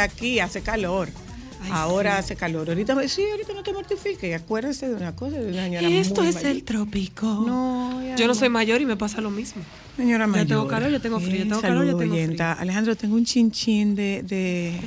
[0.00, 0.40] Aquí?
[0.40, 1.08] Hace calor.
[1.62, 2.18] Ay, ahora sí.
[2.20, 2.68] hace calor.
[2.68, 4.34] Ahorita me sí, ahorita no te mortifiques.
[4.40, 6.50] Acuérdense de una cosa, de una señora Esto muy es mayor.
[6.50, 7.26] el trópico.
[7.46, 9.62] No, ya Yo no soy mayor y me pasa lo mismo.
[9.96, 10.46] Señora Yo mayor.
[10.46, 12.52] tengo calor, yo tengo frío, yo tengo calor, yo saludos, tengo oyenta.
[12.54, 12.62] frío.
[12.62, 14.78] Alejandro, tengo un chinchín de, de,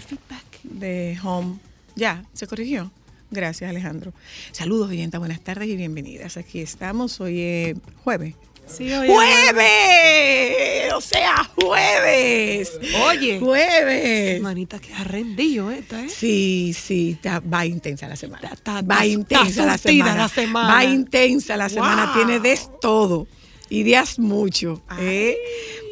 [0.63, 1.55] de home.
[1.95, 2.91] Ya, se corrigió.
[3.31, 4.13] Gracias, Alejandro.
[4.51, 5.17] Saludos, oyenta.
[5.19, 6.37] Buenas tardes y bienvenidas.
[6.37, 7.19] Aquí estamos.
[7.19, 8.35] Hoy es jueves.
[8.67, 8.89] Sí.
[8.89, 10.76] ¡Jueves!
[11.01, 12.71] Sea, jueves.
[13.05, 13.39] Oye.
[13.39, 14.41] Jueves.
[14.41, 16.09] Manita, que rendido esta, ¿eh?
[16.09, 18.49] Sí, sí, está- va intensa la semana.
[18.53, 20.15] Está- está- va intensa la semana.
[20.15, 20.73] la semana.
[20.73, 22.05] Va intensa la semana.
[22.07, 22.13] Wow.
[22.15, 23.27] Tiene de todo.
[23.69, 24.81] Y días mucho.
[24.99, 25.37] ¿eh?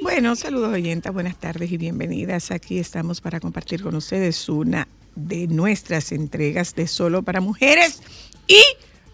[0.01, 2.51] Bueno, saludos oyentas, buenas tardes y bienvenidas.
[2.51, 8.01] Aquí estamos para compartir con ustedes una de nuestras entregas de Solo para Mujeres
[8.47, 8.61] y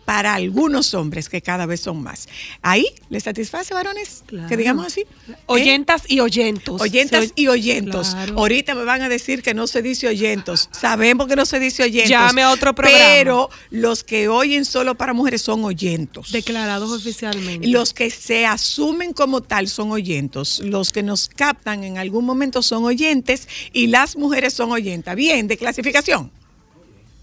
[0.05, 2.27] para algunos hombres que cada vez son más.
[2.61, 4.23] ¿Ahí les satisface, varones?
[4.25, 4.47] Claro.
[4.47, 5.01] Que digamos así.
[5.01, 5.35] ¿Eh?
[5.45, 6.81] Oyentas y oyentos.
[6.81, 8.11] Oyentas y oyentos.
[8.11, 8.37] Claro.
[8.37, 10.69] Ahorita me van a decir que no se dice oyentos.
[10.71, 12.09] Sabemos que no se dice oyentos.
[12.09, 12.97] Llame a otro programa.
[12.97, 16.31] Pero los que oyen solo para mujeres son oyentos.
[16.31, 17.67] Declarados oficialmente.
[17.67, 20.59] Los que se asumen como tal son oyentos.
[20.59, 25.15] Los que nos captan en algún momento son oyentes y las mujeres son oyentas.
[25.15, 26.31] Bien, de clasificación.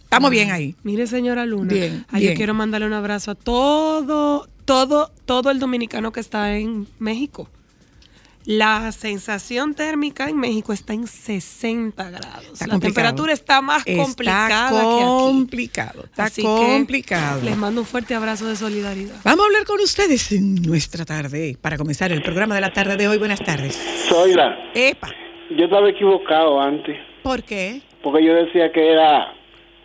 [0.08, 0.74] Estamos bien ahí.
[0.84, 1.72] Mire, señora Luna.
[1.72, 2.32] Bien, ay, bien.
[2.32, 7.48] Yo quiero mandarle un abrazo a todo, todo, todo el dominicano que está en México.
[8.46, 12.46] La sensación térmica en México está en 60 grados.
[12.54, 12.80] Está la complicado.
[12.80, 15.04] temperatura está más complicada que aquí.
[15.04, 16.04] complicado.
[16.04, 17.42] Está Así que complicado.
[17.44, 19.16] les mando un fuerte abrazo de solidaridad.
[19.24, 21.58] Vamos a hablar con ustedes en nuestra tarde.
[21.60, 23.18] Para comenzar el programa de la tarde de hoy.
[23.18, 23.78] Buenas tardes.
[24.08, 24.56] Soy la.
[24.74, 25.10] Epa.
[25.50, 27.82] Yo estaba equivocado antes, ¿Por qué?
[28.02, 29.34] porque yo decía que era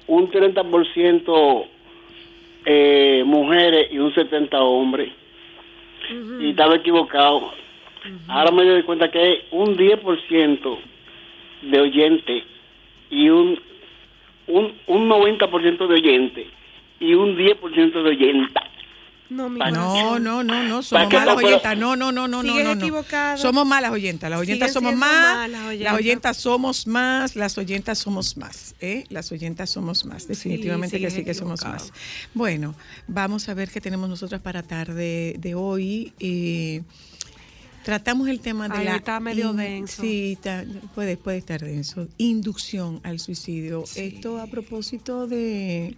[0.08, 1.66] un 30%
[2.66, 5.12] eh, mujeres y un 70% hombres.
[6.40, 7.54] Y estaba equivocado.
[8.28, 10.78] Ahora me doy cuenta que hay un 10%
[11.62, 12.44] de oyentes
[13.10, 13.60] y un,
[14.48, 16.48] un, un 90% de oyentes
[17.00, 18.64] y un 10% de oyentas.
[19.30, 21.78] No, mi No, no, no, no, ¿Para somos malas oyentas.
[21.78, 22.64] No, no, no, no, no, no.
[22.64, 22.72] no.
[22.74, 23.38] equivocado.
[23.38, 24.30] Somos malas oyentas.
[24.30, 25.36] Las oyentas somos más.
[25.36, 25.84] malas oyentas.
[25.92, 27.36] Las oyentas somos más.
[27.36, 28.76] Las oyentas somos más.
[28.82, 29.06] ¿eh?
[29.10, 30.28] Las oyentas somos más.
[30.28, 31.92] Definitivamente que sí que somos más.
[32.34, 32.76] Bueno,
[33.08, 36.14] vamos a ver qué tenemos nosotras para tarde de hoy.
[36.20, 36.84] Eh,
[37.84, 38.96] Tratamos el tema de la...
[38.96, 40.02] está medio in- denso.
[40.04, 40.64] Sí, está-
[40.96, 42.08] puede, puede estar denso.
[42.18, 43.84] Inducción al suicidio.
[43.86, 44.00] Sí.
[44.16, 45.98] Esto a propósito de,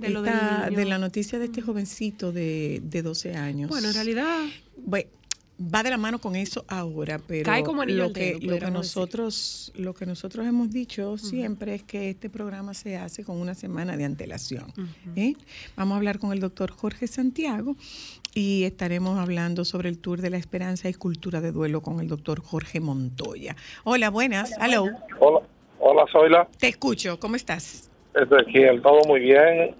[0.00, 0.78] De lo del esta- niño.
[0.78, 3.68] de la noticia de este jovencito de, de 12 años.
[3.70, 4.44] Bueno, en realidad,
[4.76, 5.08] Bueno,
[5.62, 8.60] va de la mano con eso ahora, pero Cae como lo que, dedo, lo que
[8.60, 8.70] decir.
[8.72, 13.54] nosotros lo que nosotros hemos dicho siempre es que este programa se hace con una
[13.54, 14.72] semana de antelación.
[15.16, 15.34] ¿eh?
[15.76, 17.76] Vamos a hablar con el doctor Jorge Santiago
[18.34, 22.08] y estaremos hablando sobre el Tour de la Esperanza y Cultura de Duelo con el
[22.08, 23.54] doctor Jorge Montoya.
[23.84, 24.52] Hola, buenas.
[24.60, 24.86] Hello.
[25.18, 25.40] Hola,
[25.78, 26.48] hola, Zoila.
[26.58, 27.20] Te escucho.
[27.20, 27.90] ¿Cómo estás?
[28.14, 29.74] Ezequiel, todo muy bien.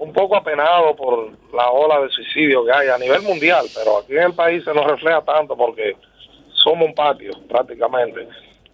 [0.00, 4.16] Un poco apenado por la ola de suicidio que hay a nivel mundial, pero aquí
[4.16, 5.94] en el país se nos refleja tanto porque
[6.54, 8.26] somos un patio prácticamente.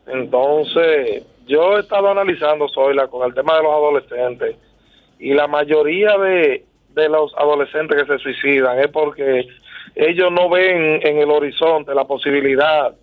[0.06, 4.54] Entonces, yo he estado analizando, Zoila, con el tema de los adolescentes
[5.18, 9.48] y la mayoría de, de los adolescentes que se suicidan es porque
[9.96, 12.94] ellos no ven en el horizonte la posibilidad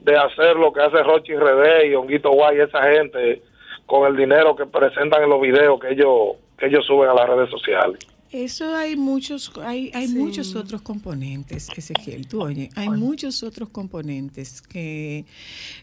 [0.00, 3.42] de hacer lo que hace Rochi Redé y Honguito Guay, esa gente,
[3.84, 7.28] con el dinero que presentan en los videos que ellos que ellos suben a las
[7.28, 7.98] redes sociales.
[8.32, 10.14] Eso hay muchos, hay, hay Sí.
[10.18, 12.26] muchos otros componentes, Ezequiel.
[12.26, 15.24] Tú oye, hay muchos otros componentes que,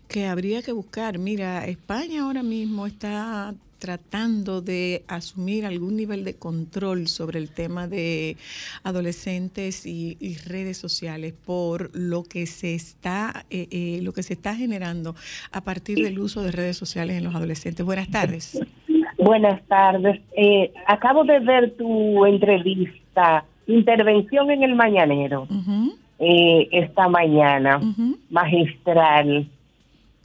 [0.07, 1.17] que habría que buscar.
[1.17, 7.85] Mira, España ahora mismo está tratando de asumir algún nivel de control sobre el tema
[7.87, 8.37] de
[8.83, 14.33] adolescentes y, y redes sociales por lo que se está eh, eh, lo que se
[14.33, 15.15] está generando
[15.51, 17.85] a partir del uso de redes sociales en los adolescentes.
[17.85, 18.57] Buenas tardes.
[19.23, 20.19] Buenas tardes.
[20.35, 25.47] Eh, acabo de ver tu entrevista, intervención en el Mañanero,
[26.19, 27.79] eh, esta mañana,
[28.29, 29.47] magistral.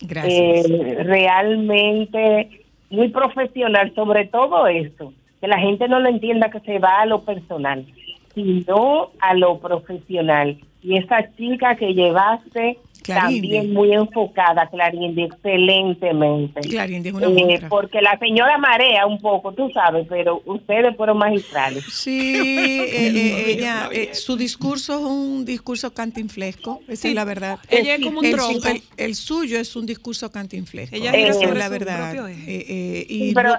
[0.00, 0.66] Gracias.
[0.68, 6.78] Eh, realmente muy profesional sobre todo eso, que la gente no lo entienda que se
[6.78, 7.86] va a lo personal,
[8.34, 10.58] sino a lo profesional.
[10.82, 13.40] Y esa chica que llevaste Clarinde.
[13.56, 16.60] también muy enfocada, Clarinde, excelentemente.
[16.62, 21.18] Clarinde es una Eh, porque la señora marea un poco, tú sabes, pero ustedes fueron
[21.18, 21.84] magistrales.
[21.90, 27.58] Sí, eh, eh, ella, eh, su discurso es un discurso cantinflesco, esa es la verdad.
[27.70, 28.68] Ella es como un el, tronco.
[28.68, 30.94] el- el suyo es un discurso cantinflesco.
[30.96, 32.28] Ella esa es la verdad.
[32.28, 32.34] Eh,
[32.68, 33.56] eh, y Sí, pero,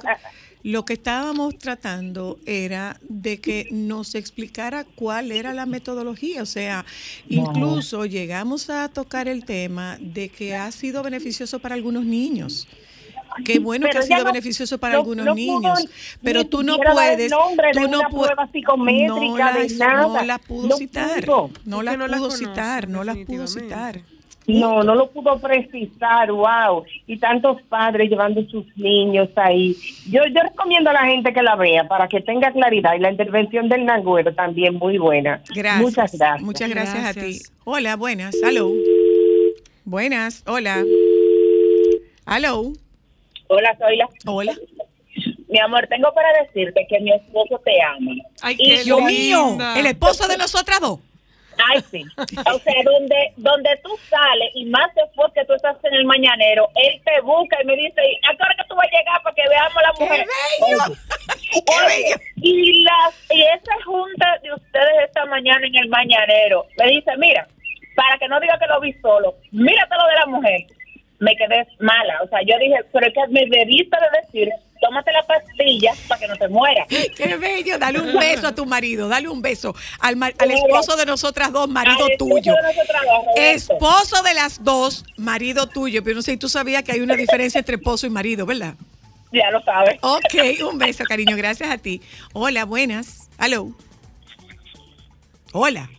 [0.61, 6.41] lo que estábamos tratando era de que nos explicara cuál era la metodología.
[6.43, 6.85] O sea,
[7.29, 12.67] incluso llegamos a tocar el tema de que ha sido beneficioso para algunos niños.
[13.45, 15.87] Qué bueno Pero que ha sido no- beneficioso para no- algunos no pudo niños,
[16.21, 17.37] pero tú no puedes, tú
[17.87, 20.23] no puedes, no nada.
[20.25, 21.51] la pudo No citar, pudo.
[21.63, 24.01] no la que no la pudo conoce, citar, no la pudo citar.
[24.53, 26.83] No, no lo pudo precisar, wow.
[27.07, 29.75] Y tantos padres llevando sus niños ahí.
[30.09, 32.95] Yo, yo recomiendo a la gente que la vea para que tenga claridad.
[32.95, 35.41] Y la intervención del Nagüero también muy buena.
[35.53, 35.81] Gracias.
[35.81, 36.41] Muchas gracias.
[36.41, 37.39] Muchas gracias, a ti.
[37.65, 38.35] Hola, buenas.
[38.43, 38.71] Aló.
[39.85, 40.43] Buenas.
[40.47, 40.83] Hola.
[42.25, 42.73] Aló.
[43.47, 44.07] Hola, soy la.
[44.25, 44.55] Hola.
[45.49, 48.11] Mi amor, tengo para decirte que mi esposo te ama.
[48.41, 50.99] Ay, Y qué Dios mío, el esposo de nosotras dos.
[51.67, 52.03] Ay, sí.
[52.17, 56.69] O sea, donde, donde tú sales y más después que tú estás en el mañanero,
[56.75, 59.35] él te busca y me dice, ¿a qué hora que tú vas a llegar para
[59.35, 60.25] que veamos la ¡Qué mujer?
[60.61, 60.95] bello!
[61.65, 62.15] ¡Qué bello!
[62.37, 67.47] y, las, y esa junta de ustedes esta mañana en el mañanero, me dice, mira,
[67.95, 70.61] para que no diga que lo vi solo, mírate lo de la mujer.
[71.19, 72.21] Me quedé mala.
[72.23, 74.49] O sea, yo dije, pero es que me debiste de decir,
[74.79, 76.87] tómate la pastilla para que no te mueras.
[76.87, 77.77] ¡Qué bello!
[77.77, 81.51] Dale un beso a tu marido, dale un beso al, ma- al esposo de nosotras
[81.51, 82.53] dos, marido Al tuyo.
[82.53, 83.25] de dos.
[83.35, 86.01] Esposo de las dos, marido tuyo.
[86.03, 88.75] Pero no sé si tú sabías que hay una diferencia entre esposo y marido, ¿verdad?
[89.33, 89.99] Ya lo sabes.
[90.01, 91.35] Ok, un beso, cariño.
[91.35, 92.01] Gracias a ti.
[92.33, 93.29] Hola, buenas.
[93.37, 93.71] Aló.
[95.51, 95.89] Hola.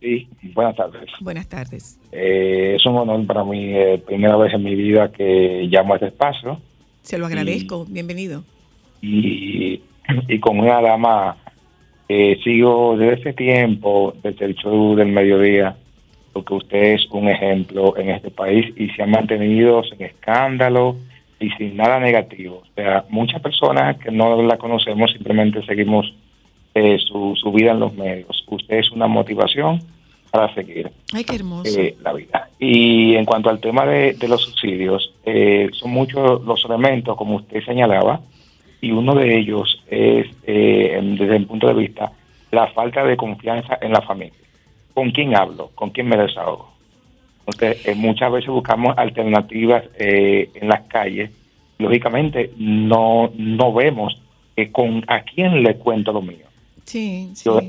[0.00, 1.10] Sí, buenas tardes.
[1.20, 1.97] Buenas tardes.
[2.12, 5.96] Eh, es un honor para mí, eh, primera vez en mi vida que llamo a
[5.96, 6.60] este espacio
[7.02, 7.84] Se lo agradezco.
[7.88, 8.44] Bienvenido.
[9.02, 9.80] y,
[10.28, 11.36] y con una dama
[12.08, 15.76] que sigo desde ese tiempo, desde el show del mediodía,
[16.32, 20.96] porque usted es un ejemplo en este país y se ha mantenido sin escándalo
[21.38, 22.62] y sin nada negativo.
[22.62, 26.12] O sea, muchas personas que no la conocemos simplemente seguimos
[26.74, 28.44] eh, su, su vida en los medios.
[28.48, 29.80] Usted es una motivación
[30.30, 30.90] para seguir.
[31.12, 31.78] Ay, qué hermoso.
[31.78, 32.48] eh, la vida.
[32.58, 37.36] Y en cuanto al tema de, de los subsidios, eh, son muchos los elementos, como
[37.36, 38.20] usted señalaba,
[38.80, 42.12] y uno de ellos es, eh, desde el punto de vista,
[42.50, 44.32] la falta de confianza en la familia.
[44.94, 45.70] ¿Con quién hablo?
[45.74, 46.72] ¿Con quién me desahogo?
[47.46, 51.30] Entonces, eh, muchas veces buscamos alternativas eh, en las calles.
[51.78, 54.20] Lógicamente, no, no vemos
[54.72, 56.47] con a quién le cuento lo mío.
[56.88, 57.44] Sí, sí.
[57.44, 57.60] Yo,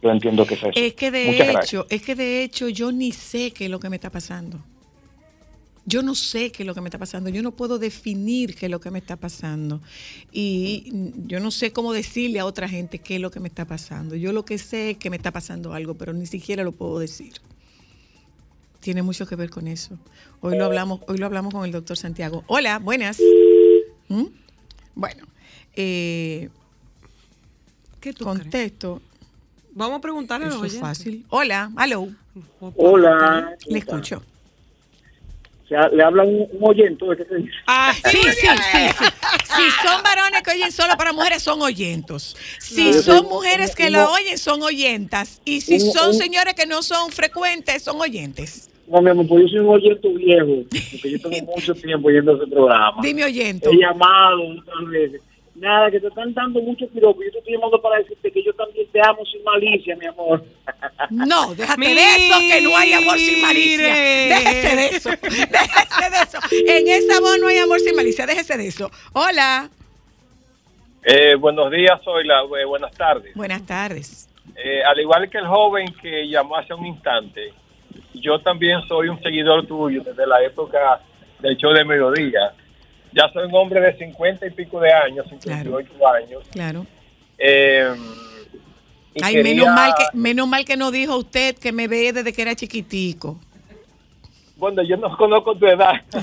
[0.00, 0.70] yo entiendo que es eso.
[0.74, 1.64] Es que de Muchas gracias.
[1.64, 4.60] hecho, es que de hecho yo ni sé qué es lo que me está pasando.
[5.86, 7.30] Yo no sé qué es lo que me está pasando.
[7.30, 9.80] Yo no puedo definir qué es lo que me está pasando.
[10.30, 10.92] Y
[11.26, 14.14] yo no sé cómo decirle a otra gente qué es lo que me está pasando.
[14.14, 17.00] Yo lo que sé es que me está pasando algo, pero ni siquiera lo puedo
[17.00, 17.32] decir.
[18.78, 19.98] Tiene mucho que ver con eso.
[20.40, 22.44] Hoy lo hablamos, hoy lo hablamos con el doctor Santiago.
[22.46, 23.18] Hola, buenas.
[24.08, 24.26] ¿Mm?
[24.94, 25.26] Bueno,
[25.74, 26.50] eh,
[28.00, 28.38] ¿Qué tú crees?
[28.40, 29.02] contesto.
[29.72, 30.88] Vamos a preguntarle a los Eso es oyentes.
[30.98, 31.24] fácil.
[31.30, 32.08] Hola, hello.
[32.76, 33.56] Hola.
[33.66, 34.22] Le escucho.
[35.92, 37.04] Le habla un, un oyente.
[37.68, 39.04] Ah, Sí, sí, sí, sí.
[39.44, 42.36] Si son varones que oyen solo para mujeres, son oyentos.
[42.58, 43.02] Si No.
[43.02, 44.12] son mujeres que la No.
[44.14, 45.40] oyen, son oyentas.
[45.44, 48.68] Y si Un- son un- señores que no son frecuentes, son oyentes.
[48.88, 52.32] No, mi amor, pues yo soy un oyente viejo, porque yo tengo mucho tiempo yendo
[52.32, 53.00] a ese programa.
[53.00, 53.70] Dime oyento.
[53.70, 55.20] He llamado otras veces.
[55.60, 57.22] Nada, que te están dando mucho piropo.
[57.22, 60.42] Yo te estoy llamando para decirte que yo también te amo sin malicia, mi amor.
[61.10, 63.94] No, déjate de eso, que no hay amor sin malicia.
[63.94, 65.10] Déjese de eso.
[65.10, 66.38] Déjese de eso.
[66.66, 68.24] En esa voz no hay amor sin malicia.
[68.24, 68.90] Déjese de eso.
[69.12, 69.68] Hola.
[71.04, 72.42] Eh, buenos días, Zoila.
[72.58, 73.34] Eh, buenas tardes.
[73.34, 74.30] Buenas tardes.
[74.56, 77.52] Eh, al igual que el joven que llamó hace un instante,
[78.14, 81.02] yo también soy un seguidor tuyo desde la época
[81.40, 82.54] del show de mediodía.
[83.12, 86.42] Ya soy un hombre de 50 y pico de años, 58 años.
[86.52, 86.86] Claro.
[87.38, 87.92] Eh,
[89.14, 92.12] y Ay, quería- menos mal que menos mal que no dijo usted que me ve
[92.12, 93.38] desde que era chiquitico.
[94.60, 95.94] Bueno, yo no conozco tu edad.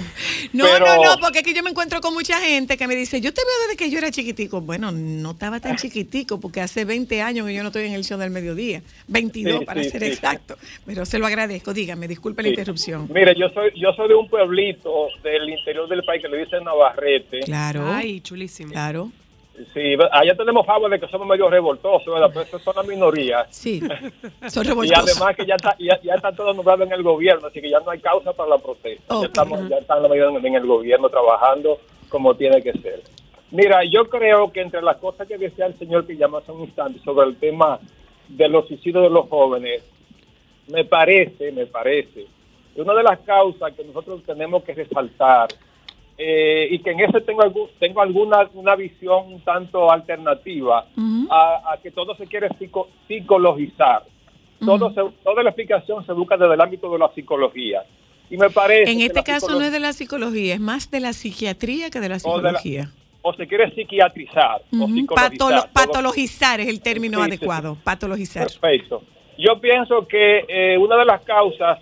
[0.53, 2.95] No, pero- no, no, porque es que yo me encuentro con mucha gente que me
[2.95, 4.61] dice, yo te veo desde que yo era chiquitico.
[4.61, 8.05] Bueno, no estaba tan chiquitico porque hace 20 años que yo no estoy en el
[8.05, 8.81] show del mediodía.
[9.07, 10.55] 22 Sí, para sí, ser sí, exacto.
[10.85, 11.73] Pero se lo agradezco.
[11.73, 13.09] Dígame, disculpe la interrupción.
[13.11, 16.63] Mire, yo soy yo soy de un pueblito del interior del país que le dicen
[16.63, 17.39] Navarrete.
[17.41, 17.83] Claro.
[17.91, 18.71] Ay, chulísimo.
[18.71, 19.11] Claro.
[19.73, 22.29] Sí, allá tenemos fama de que somos medio revoltosos, ¿verdad?
[22.31, 23.45] Pero eso son la minoría.
[23.49, 23.79] Sí,
[24.47, 25.17] son Y revoltosos.
[25.17, 27.79] además que ya está, ya, ya está todo nombrado en el gobierno, así que ya
[27.79, 29.15] no hay causa para la protesta.
[29.19, 33.01] Ya, estamos, ya están en el gobierno trabajando como tiene que ser.
[33.51, 36.61] Mira, yo creo que entre las cosas que decía el señor que llamó hace un
[36.61, 37.79] instante sobre el tema
[38.27, 39.83] de los suicidios de los jóvenes,
[40.67, 42.27] me parece, me parece,
[42.75, 45.47] que una de las causas que nosotros tenemos que resaltar
[46.17, 50.85] eh, y que en eso tengo, algún, tengo alguna una visión un tanto alternativa
[51.29, 54.03] a, a que todo se quiere psico- psicologizar.
[54.59, 57.83] Todo se- toda la explicación se busca desde el ámbito de la psicología.
[58.29, 61.13] Y me parece En este caso no es de la psicología, es más de la
[61.13, 62.89] psiquiatría que de la psicología.
[63.21, 64.87] o se quiere psiquiatrizar o.
[65.15, 67.77] Patolo- patologizar es el término Sí, sí, adecuado.
[67.83, 68.47] Patologizar.
[68.47, 69.03] Perfecto.
[69.37, 71.79] Yo pienso que eh, una de las causas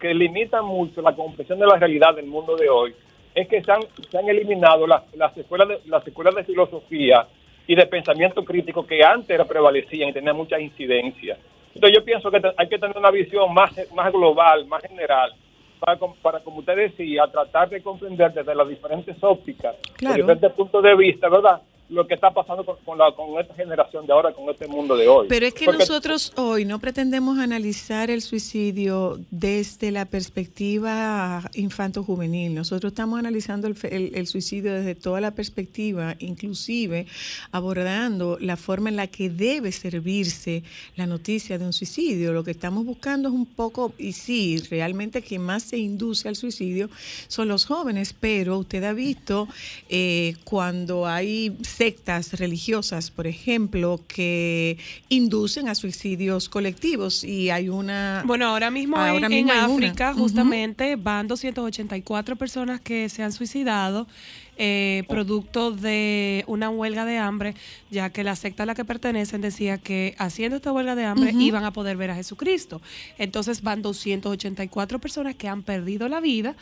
[0.00, 2.94] que limitan mucho la comprensión de la realidad del mundo de hoy
[3.34, 7.26] es que se han, se han eliminado las, las, escuelas de, las escuelas de filosofía
[7.66, 11.36] y de pensamiento crítico que antes prevalecían y tenían mucha incidencia.
[11.74, 15.32] Entonces yo pienso que hay que tener una visión más, más global, más general,
[15.80, 20.16] para, para, como usted decía, tratar de comprender desde las diferentes ópticas, Claro.
[20.16, 21.60] diferentes puntos de vista, ¿verdad?
[21.90, 24.96] Lo que está pasando con, con la, con esta generación de ahora, con este mundo
[24.96, 25.26] de hoy.
[25.28, 32.54] Pero es que Porque- nosotros hoy no pretendemos analizar el suicidio desde la perspectiva infanto-juvenil.
[32.54, 37.06] Nosotros estamos analizando el, el- el suicidio desde toda la perspectiva, inclusive
[37.52, 40.62] abordando la forma en la que debe servirse
[40.96, 42.32] la noticia de un suicidio.
[42.32, 46.36] Lo que estamos buscando es un poco, y sí, realmente quien más se induce al
[46.36, 46.88] suicidio
[47.28, 49.48] son los jóvenes, pero usted ha visto
[49.88, 54.78] eh, cuando hay sectas religiosas, por ejemplo, que
[55.08, 57.24] inducen a suicidios colectivos.
[57.24, 58.22] Y hay una...
[58.26, 59.64] Bueno, ahora mismo en- Ahora en, mismo una.
[59.64, 64.06] África, justamente, van 284 personas que se han suicidado
[64.56, 67.54] eh, producto de una huelga de hambre,
[67.90, 71.32] ya que la secta a la que pertenecen decía que haciendo esta huelga de hambre
[71.38, 72.80] iban a poder ver a Jesucristo.
[73.18, 76.54] Entonces van 284 personas que han perdido la vida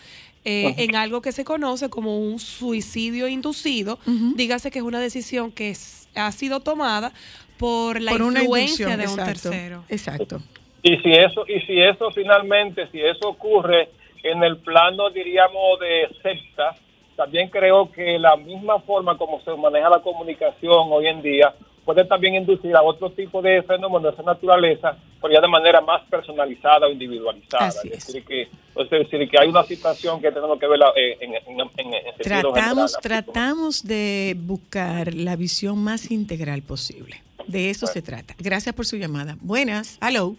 [0.44, 3.98] eh, en algo que se conoce como un suicidio inducido.
[4.36, 7.12] Dígase que es una decisión que es- ha sido tomada
[7.58, 9.84] por la por influencia de un tercero.
[9.88, 10.42] Exacto.
[10.82, 13.88] Y si eso, y si eso finalmente, si eso ocurre
[14.24, 16.76] en el plano, diríamos, de secta,
[17.16, 21.54] también creo que la misma forma como se maneja la comunicación hoy en día
[21.84, 25.80] puede también inducir a otro tipo de fenómenos de esa naturaleza, pero ya de manera
[25.80, 27.66] más personalizada o individualizada.
[27.66, 31.34] Así es decir, que, es decir, que hay una situación que tenemos que ver en,
[31.34, 33.24] en, en, en- en sentido Tratamos, general.
[33.24, 37.20] tratamos de buscar la visión más integral posible.
[37.48, 38.34] De eso se trata.
[38.38, 39.36] Gracias por su llamada.
[39.40, 39.98] Buenas.
[40.00, 40.36] Hello.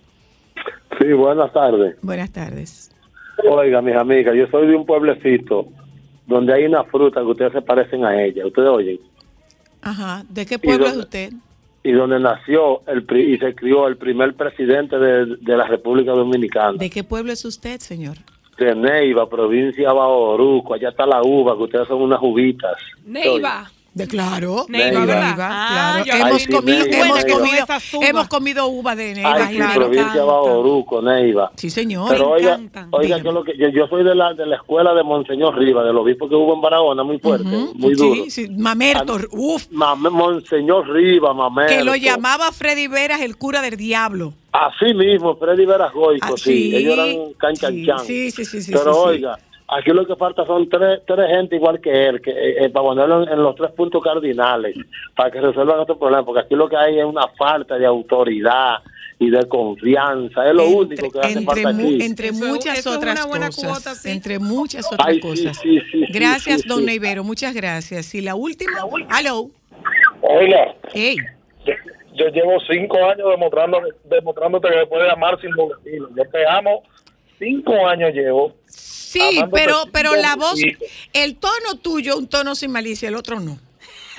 [0.99, 1.97] Sí, buenas tardes.
[2.01, 2.89] Buenas tardes.
[3.49, 5.67] Oiga, mis amigas, yo soy de un pueblecito
[6.25, 8.45] donde hay una fruta que ustedes se parecen a ella.
[8.45, 8.99] ¿Ustedes oyen?
[9.81, 10.23] Ajá.
[10.29, 11.33] ¿De qué pueblo es usted?
[11.83, 16.11] Y donde nació el pri- y se crió el primer presidente de, de la República
[16.13, 16.77] Dominicana.
[16.77, 18.15] ¿De qué pueblo es usted, señor?
[18.57, 20.75] De Neiva, provincia de Bauruco.
[20.75, 22.77] Allá está la uva, que ustedes son unas uvitas.
[23.05, 23.69] Neiva.
[23.93, 24.65] De claro.
[24.69, 25.03] Neiva.
[25.39, 26.27] Ah, claro.
[26.27, 27.37] hemos, sí, comido, Neiva, hemos, Neiva.
[27.37, 29.33] comido, hemos uva de Neiva.
[29.35, 29.73] Ay, sí, claro.
[29.81, 31.51] provincia de Bauruco, Neiva.
[31.55, 32.09] Sí, señor.
[32.09, 32.59] Pero oiga,
[32.89, 35.83] oiga yo, lo que, yo, yo soy de la, de la escuela de Monseñor Riva,
[35.83, 37.45] del obispo que hubo en Barahona, muy fuerte,
[37.75, 38.23] muy duro.
[38.25, 38.47] Sí, sí.
[38.49, 39.67] Mamerto, uf.
[39.69, 41.75] Mame- Monseñor Riva, Mamerto.
[41.75, 44.33] Que lo llamaba Freddy Veras el cura del diablo.
[44.53, 46.43] Así mismo, Freddy Verasgoico, Ah, sí.
[46.71, 47.99] sí, Ellos eran canchanchan.
[47.99, 49.07] sí, sí, sí, sí, Pero sí, sí.
[49.07, 49.39] oiga,
[49.77, 52.85] aquí lo que falta son tres, tres gente igual que él, que eh, eh, para
[52.87, 54.75] ponerlo en, en los tres puntos cardinales,
[55.15, 58.77] para que resuelvan estos problemas, porque aquí lo que hay es una falta de autoridad
[59.19, 60.47] y de confianza.
[60.49, 61.97] Es lo único que hace Entre, falta mu- aquí.
[62.03, 63.63] entre muchas eso otras una buena cosas.
[63.69, 64.09] cuota, sí.
[64.11, 65.57] Entre muchas otras Ay, cosas.
[65.57, 66.85] sí, sí, sí, gracias, sí, don sí.
[66.85, 68.13] Neivero, muchas gracias.
[68.15, 68.73] Y la última,
[69.17, 69.49] hello.
[70.21, 71.17] Oiga, Ey,
[71.65, 71.73] yo,
[72.15, 75.51] yo llevo cinco años demostrando, demostrándote que me puedes amar sin
[75.83, 76.09] filo.
[76.15, 76.83] Yo te amo,
[77.39, 78.55] cinco años llevo.
[78.67, 80.59] sí, pero, pero la voz,
[81.13, 83.59] el tono tuyo, un tono sin malicia, el otro no.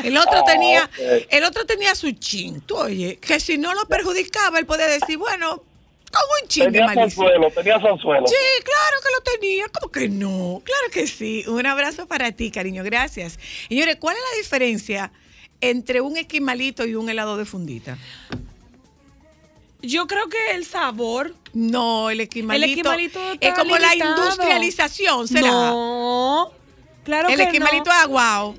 [0.02, 0.90] El otro Ah, tenía,
[1.30, 5.18] el otro tenía su chin, tú oye, que si no lo perjudicaba, él podía decir,
[5.18, 5.62] bueno,
[6.10, 7.10] con un chin de Tenía malicia.
[7.10, 8.26] Sanzuelo, tenía Sanzuelo.
[8.26, 9.64] Sí, claro que lo tenía.
[9.68, 10.62] ¿Cómo que no?
[10.64, 11.44] Claro que sí.
[11.48, 12.84] Un abrazo para ti, cariño.
[12.84, 13.38] Gracias.
[13.68, 15.12] Señores, ¿cuál es la diferencia
[15.60, 17.98] entre un esquimalito y un helado de fundita?
[19.82, 21.34] Yo creo que el sabor.
[21.54, 25.48] No, el esquimalito, El esquimalito es como la industrialización, ¿será?
[25.48, 26.50] No.
[27.04, 27.92] Claro el que esquimalito no.
[27.92, 28.54] es aguao.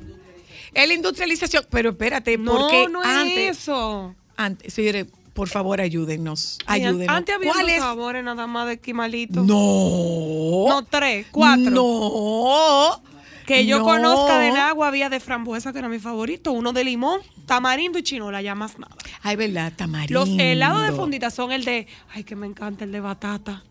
[0.73, 1.65] Es la industrialización.
[1.69, 4.15] Pero espérate, No, porque no es antes, eso.
[4.37, 6.57] antes, señores, por favor, ayúdennos.
[6.69, 7.15] Mira, Ayúdennos.
[7.15, 7.79] Antes había ¿Cuál dos es?
[7.81, 9.41] sabores nada más de esquimalito.
[9.41, 10.65] No.
[10.69, 11.69] No, tres, cuatro.
[11.71, 13.01] No.
[13.45, 13.83] Que yo No.
[13.85, 16.51] conozca de agua había de frambuesa, que era mi favorito.
[16.51, 18.95] Uno de limón, tamarindo y chinola, ya más nada.
[19.21, 20.19] Ay, verdad, tamarindo.
[20.25, 23.63] Los helados de fundita son el de, ay, que me encanta el de batata.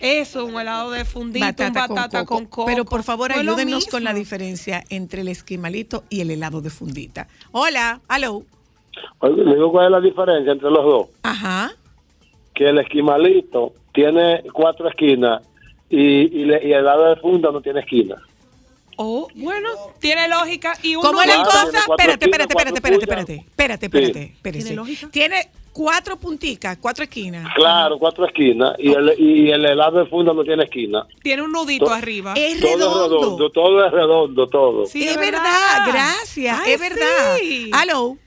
[0.00, 2.66] Eso, un helado de fundita, batata, un batata con, con, coco.
[2.66, 6.70] Pero por favor, No ayúdenos con la diferencia entre el esquimalito y el helado de
[6.70, 7.26] fundita.
[7.52, 8.44] Hola, hello.
[9.18, 11.06] Oye, le digo cuál es la diferencia entre los dos.
[11.22, 11.72] Ajá.
[12.54, 15.42] Que el esquimalito tiene cuatro esquinas
[15.90, 18.16] y, y, le- y el lado de funda no tiene esquina.
[19.02, 20.74] Oh, bueno, tiene lógica.
[20.82, 21.62] Y un ¿Cómo es la cosa?
[21.88, 24.58] Espérate, espérate, espérate, espérate, espérate, espérate, espérate, espérate.
[24.62, 25.08] ¿Tiene lógica?
[25.10, 27.50] Tiene cuatro punticas, cuatro esquinas.
[27.54, 31.06] Claro, cuatro esquinas y el, y el helado de funda no tiene esquina.
[31.22, 32.34] Tiene un nudito To- arriba.
[32.36, 33.08] Es Todo es redondo.
[33.20, 34.84] redondo, todo es redondo, todo.
[34.86, 35.86] Sí, es verdad, verdad.
[35.88, 37.36] gracias, Ay, es verdad.
[37.40, 37.70] sí.
[37.82, 38.18] Hello.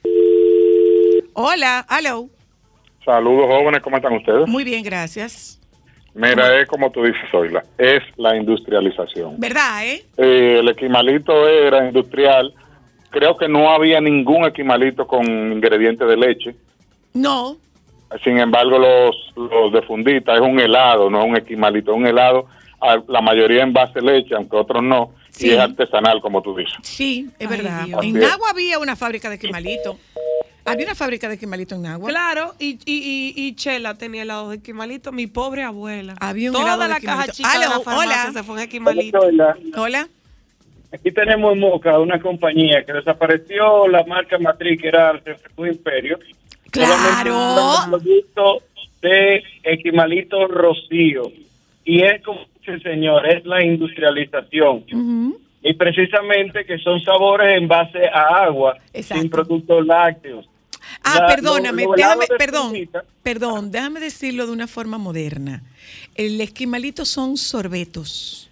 [1.34, 2.30] Hola, hello.
[3.06, 4.48] Saludos jóvenes, ¿cómo están ustedes?
[4.48, 5.60] Muy bien, gracias.
[6.15, 9.39] Mira, es como tú dices, Zoila, es la industrialización.
[9.39, 10.05] ¿Verdad, eh?
[10.17, 12.53] Eh, el esquimalito era industrial.
[13.10, 16.55] Creo que no había ningún esquimalito con ingredientes de leche.
[17.13, 17.58] No.
[18.24, 22.05] Sin embargo, los, los de fundita es un helado, no es un esquimalito, es un
[22.05, 22.46] helado,
[23.08, 25.48] la mayoría en base de leche, aunque otros no, Sí.
[25.48, 26.75] y es artesanal, como tú dices.
[26.84, 27.86] Sí, es Ay, verdad.
[27.86, 28.03] Dios.
[28.03, 28.29] En Así es.
[28.32, 29.98] Nagua había una fábrica de esquimalito.
[30.65, 32.10] Había una fábrica de esquimalito en Nagua.
[32.10, 36.15] Claro, y, y, y, y Chela tenía helado de esquimalito, mi pobre abuela.
[36.19, 38.32] Había un Toda helado de la caja chica de la farmacia hola.
[38.34, 39.19] se fue en esquimalito.
[39.19, 39.58] Hola.
[39.76, 40.08] Hola.
[40.93, 46.19] Aquí tenemos en Moca una compañía que desapareció la marca matriz que era Artefacto Imperio.
[46.69, 47.76] Claro.
[47.89, 48.62] Producto
[49.02, 51.32] de Equimalito Rocío.
[51.84, 54.86] Y es como dice el señor, es la industrialización.
[55.62, 59.21] Y precisamente que son sabores en base a agua, Exacto.
[59.21, 60.47] sin productos lácteos.
[61.04, 65.62] Ah, La- perdóname, déjame, perdón, frutita- perdón, déjame decirlo de una forma moderna.
[66.15, 68.50] El esquimalito son sorbetos.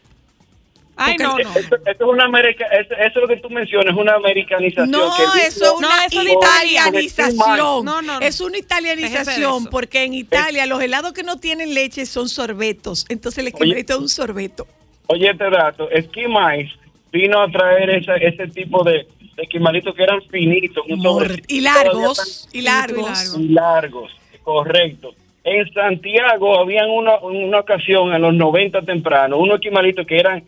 [0.97, 1.55] Ay, no, no.
[1.55, 4.91] Esto, esto es una america, eso, eso es lo que tú mencionas, es una americanización.
[4.91, 7.57] No, que eso es una No, eso italianización.
[7.57, 8.19] No, no, no.
[8.19, 13.05] Es una italianización porque en Italia los helados que no tienen leche son sorbetos.
[13.09, 14.67] Entonces el esquimalito es un sorbeto.
[15.07, 16.69] Oye, este dato, Esquimais
[17.11, 19.07] vino a traer esa, ese tipo de,
[19.41, 20.83] de que eran finitos.
[20.87, 20.99] un
[21.47, 23.37] y largos, y largos.
[23.39, 24.11] y largos,
[24.43, 25.13] correcto.
[25.43, 30.43] En Santiago habían una, una ocasión en los 90 temprano, unos esquimalitos que eran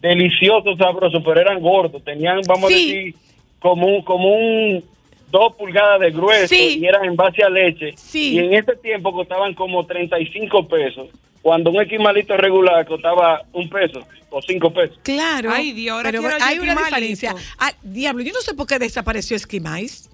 [0.00, 2.74] deliciosos, sabrosos, pero eran gordos, tenían, vamos Sí.
[2.74, 3.14] a decir,
[3.58, 4.84] como un, como un
[5.30, 6.78] dos pulgadas de grueso Sí.
[6.80, 7.94] y eran en base a leche.
[7.96, 8.34] Sí.
[8.34, 11.08] Y en ese tiempo costaban como 35 pesos,
[11.46, 14.98] cuando un esquimalito regular costaba un peso o cinco pesos.
[15.04, 15.52] Claro.
[15.52, 17.36] Ay, Dios, ahora pero hay una diferencia.
[17.56, 20.10] Ah, diablo, yo no sé por qué desapareció Esquimais.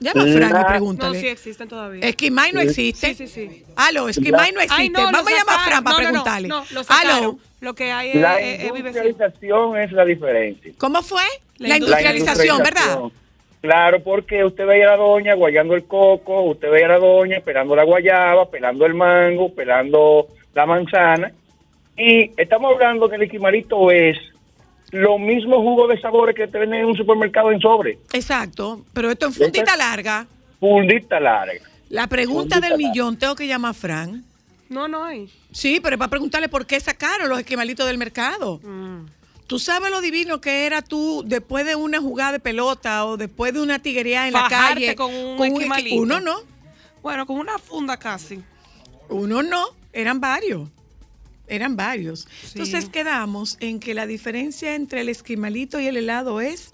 [0.00, 0.66] Llama a Frank y Nah.
[0.66, 1.14] pregúntale.
[1.14, 2.06] No, sí existen todavía.
[2.06, 3.14] Esquimay no existe.
[3.14, 3.64] Sí, sí, sí.
[3.74, 4.82] Aló, Esquimay no existe.
[4.82, 5.64] Ay, no, Vamos a llamar a.
[5.64, 6.48] Fran para No, no, no, preguntarle.
[6.48, 7.16] No, lo sacaron.
[7.16, 10.72] Aló, Lo que hay es, La es- es industrialización es la diferencia.
[10.76, 11.22] ¿cómo fue?
[11.56, 12.82] La La, industrialización, ¿verdad?
[12.82, 13.12] industrialización.
[13.62, 17.40] Claro, porque usted veía a la doña guayando el coco, usted veía a la doña
[17.42, 21.30] pelando la guayaba, pelando el mango, pelando la manzana.
[21.96, 24.16] Y estamos hablando que el equimalito es
[24.90, 27.98] lo mismo jugo de sabores que te venden en un supermercado en sobre.
[28.12, 28.84] Exacto.
[28.92, 30.26] Pero esto en fundita larga.
[30.58, 31.60] Fundita larga.
[31.90, 32.88] La pregunta Fundita del larga.
[32.88, 34.24] millón, tengo que llamar a Fran.
[34.68, 35.30] No, no hay.
[35.52, 38.58] Sí, pero es para preguntarle por qué sacaron los esquimalitos del mercado.
[38.64, 39.06] Mm.
[39.46, 43.52] Tú sabes lo divino que era tú después de una jugada de pelota o después
[43.54, 44.96] de una tigrería en la calle.
[44.96, 45.96] con un esqui- esquimalito.
[46.02, 46.36] Uno no,
[47.02, 48.40] Bueno, con una funda casi.
[49.08, 50.68] uno no, eran varios.
[51.48, 52.28] Eran varios.
[52.42, 52.58] Sí.
[52.58, 56.72] Entonces quedamos en que la diferencia entre el esquimalito y el helado es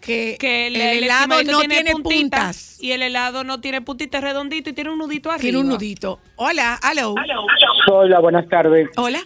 [0.00, 2.82] que, Que el, el, el helado no tiene, tiene puntitas, puntas.
[2.82, 5.42] Y el helado no tiene puntitas redondito y tiene un nudito arriba.
[5.42, 6.20] Tiene un nudito.
[6.36, 7.14] Hola, hello.
[7.90, 8.88] Hola, buenas tardes.
[8.96, 9.20] Hola.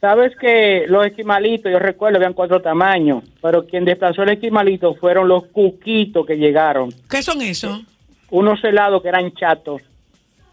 [0.00, 5.28] Sabes que los esquimalitos, yo recuerdo, habían cuatro tamaños, pero quien desplazó el esquimalito fueron
[5.28, 6.92] los cuquitos que llegaron.
[7.08, 7.82] ¿Qué son esos?
[8.30, 9.82] Unos helados que eran chatos.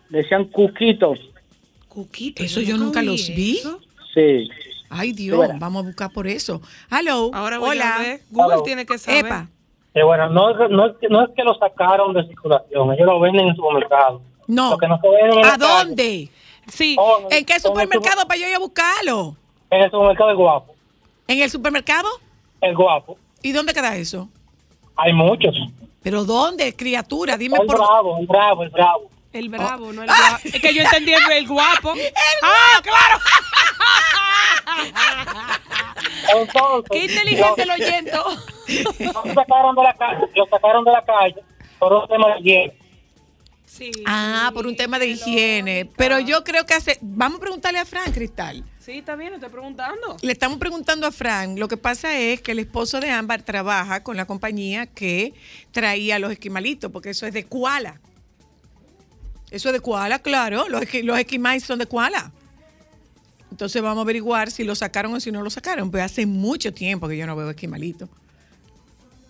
[0.10, 1.19] Decían cuquitos.
[2.36, 3.60] Eso yo nunca los vi.
[4.13, 4.49] Sí.
[4.89, 6.62] Ay, Dios, vamos a buscar por eso.
[6.89, 7.30] Hello.
[7.34, 7.95] Ahora voy Hola.
[7.95, 8.21] a ver.
[8.32, 8.63] Google Hello.
[8.63, 9.25] tiene que saber.
[9.25, 9.47] Epa.
[9.93, 13.06] Eh, bueno, no, es- no, es que, no es que lo sacaron de circulación, ellos
[13.06, 14.21] lo venden en el supermercado.
[14.47, 14.71] No.
[14.71, 16.30] Lo que no se venden en la ¿A calle, dónde?
[16.67, 16.95] Sí.
[16.99, 19.36] oh, ¿En qué el supermercado para yo ir a buscarlo?
[19.71, 20.75] En el supermercado del Guapo.
[21.28, 22.08] ¿En el supermercado?
[22.62, 23.17] El Guapo.
[23.41, 24.30] ¿Y dónde queda eso?
[24.95, 25.56] Hay muchos.
[26.02, 27.38] ¿Pero dónde, criatura?
[27.38, 29.10] Dime El por Bravo, el Bravo, el Bravo.
[29.32, 30.30] El bravo, no el Ah.
[30.32, 30.42] guapo.
[30.58, 31.94] Es que yo entendí el, el guapo.
[32.44, 33.20] ¡Ah, claro!
[36.42, 38.26] Entonces, ¡Qué inteligente lo oyento!
[39.00, 41.42] Lo sacaron de la calle, lo sacaron de la calle
[41.80, 42.74] por un tema de higiene.
[43.65, 43.92] Sí.
[44.06, 45.89] Ah, por un tema de higiene.
[45.98, 47.00] Pero yo creo que hace...
[47.02, 48.63] Vamos a preguntarle a Fran, Cristal.
[48.80, 50.18] Sí, está bien, estoy preguntando.
[50.22, 51.60] Le estamos preguntando a Fran.
[51.60, 55.34] Lo que pasa es que el esposo de Ámbar trabaja con la compañía que
[55.72, 58.00] traía los esquimalitos, porque eso es de koala.
[59.52, 60.68] Eso es de koala, claro.
[60.70, 62.32] Los, los esquimales son de koala.
[63.52, 65.92] Entonces vamos a averiguar si lo sacaron o si no lo sacaron.
[65.92, 68.08] Pues hace mucho tiempo que yo no veo esquimalito.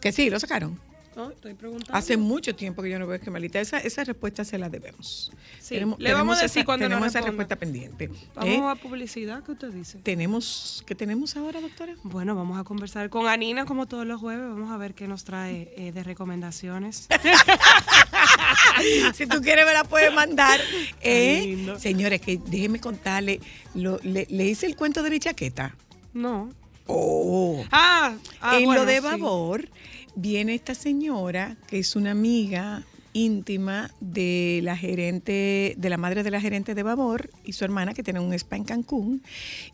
[0.01, 0.79] Que sí, lo sacaron.
[1.19, 1.93] No, estoy preguntando.
[1.93, 3.59] Hace mucho tiempo que yo no veo esquimalita.
[3.59, 5.31] Esa, esa respuesta se la debemos.
[5.59, 8.09] Sí, le vamos a decir esa, cuando tenemos nos esa respuesta pendiente.
[8.35, 8.61] Vamos ¿Eh?
[8.65, 9.99] a publicidad, ¿qué usted dice?
[9.99, 11.93] Tenemos, ¿Qué tenemos ahora, doctora?
[12.03, 14.47] Bueno, vamos a conversar con Anina como todos los jueves.
[14.47, 17.07] Vamos a ver qué nos trae eh, de recomendaciones.
[19.13, 20.59] si tú quieres me la puedes mandar.
[21.01, 21.75] ¿eh?
[21.77, 23.39] Señores, que déjeme contarle,
[23.75, 25.75] lo- le, le hice el cuento de mi chaqueta.
[26.13, 26.49] No.
[26.91, 27.63] Oh.
[27.71, 29.07] Ah, ah, en bueno, lo de sí.
[30.21, 36.29] Viene esta señora que es una amiga íntima de la gerente, de la madre de
[36.29, 39.23] la gerente de Babor y su hermana que tienen un spa en Cancún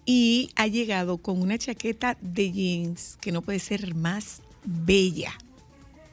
[0.05, 5.33] y ha llegado con una chaqueta de jeans que no puede ser más bella,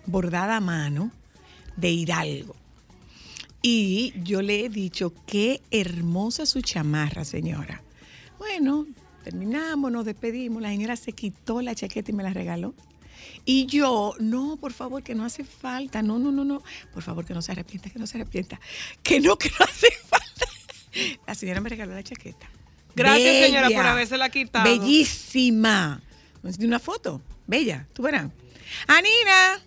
[0.07, 1.11] bordada a mano
[1.77, 2.57] de Hidalgo.
[3.61, 7.83] Y yo le he dicho, qué hermosa su chamarra, señora.
[8.38, 8.87] Bueno,
[9.25, 12.75] terminamos, nos despedimos, la señora se quitó la chaqueta y me la regaló.
[13.44, 17.24] Y yo, no, por favor, que no hace falta, no, no, no, no, por favor,
[17.24, 18.61] que no se arrepienta, que no se arrepienta,
[19.02, 20.46] que no, que no hace falta.
[21.26, 22.48] La señora me regaló la chaqueta.
[22.94, 24.64] Gracias, señora, por habérsela quitado.
[24.64, 26.02] Bellísima.
[26.42, 27.22] ¿De una foto?
[27.46, 28.26] Bella, tú verás.
[28.87, 29.61] Anina,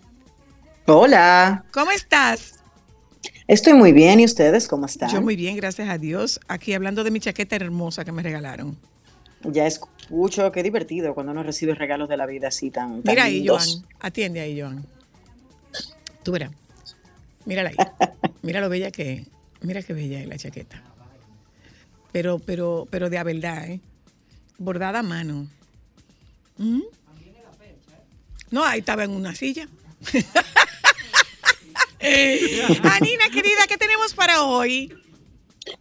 [0.88, 2.60] Hola, ¿cómo estás?
[3.48, 4.20] estoy muy bien.
[4.20, 5.10] ¿Y ustedes cómo están?
[5.10, 6.38] Yo muy bien, gracias a Dios.
[6.46, 8.78] Aquí hablando de mi chaqueta hermosa que me regalaron.
[9.42, 9.66] Ya
[10.06, 13.40] escucho, qué divertido cuando uno recibe regalos de la vida así tan, tan Mira ahí,
[13.40, 13.82] lindos.
[13.82, 13.86] Joan.
[14.00, 14.86] Atiende ahí, Joan.
[16.22, 16.52] Tú verás.
[17.44, 17.76] Mírala ahí.
[18.42, 19.26] Mira lo bella que es.
[19.60, 20.82] Mira qué bella es la chaqueta.
[22.12, 23.80] Pero, pero, pero de a verdad, ¿eh?
[24.58, 25.48] Bordada a mano.
[26.56, 26.82] ¿Mm?
[28.50, 29.68] No, ahí estaba en una silla.
[32.00, 34.92] Anina, querida, ¿qué tenemos para hoy?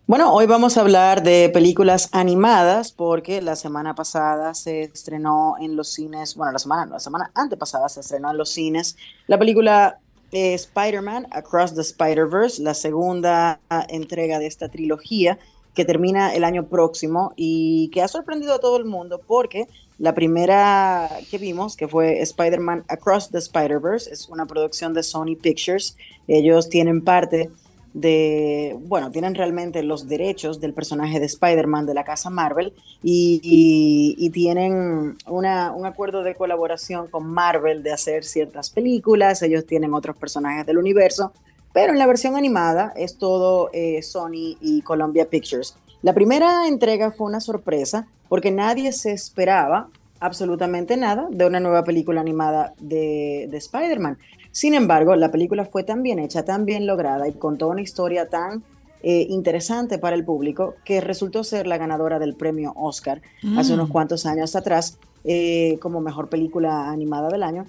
[0.08, 5.76] Bueno, hoy vamos a hablar de películas animadas porque la semana pasada se estrenó en
[5.76, 10.00] los cines, bueno, la semana, la semana antepasada se estrenó en los cines la película
[10.32, 15.38] eh, Spider-Man Across the Spider-Verse, la segunda entrega de esta trilogía
[15.76, 19.68] que termina el año próximo y que ha sorprendido a todo el mundo porque
[20.00, 25.36] la primera que vimos, que fue Spider-Man Across the Spider-Verse, es una producción de Sony
[25.42, 25.96] Pictures.
[26.28, 27.50] Ellos tienen parte
[27.96, 34.30] de, bueno, tienen realmente los derechos del personaje de Spider-Man de la casa Marvel y,
[34.32, 40.18] tienen una- un acuerdo de colaboración con Marvel de hacer ciertas películas, ellos tienen otros
[40.18, 41.32] personajes del universo,
[41.74, 45.78] pero en la versión animada es todo eh, Sony y Columbia Pictures.
[46.02, 49.88] La primera entrega fue una sorpresa porque nadie se esperaba
[50.20, 54.18] absolutamente nada de una nueva película animada de, de Spider-Man.
[54.56, 58.30] Sin embargo, la película fue tan bien hecha, tan bien lograda y contó una historia
[58.30, 58.64] tan
[59.04, 63.22] eh, interesante para el público que resultó ser la ganadora del premio Oscar
[63.58, 63.74] hace Mm.
[63.74, 67.66] unos cuantos años atrás eh, como mejor película animada del año.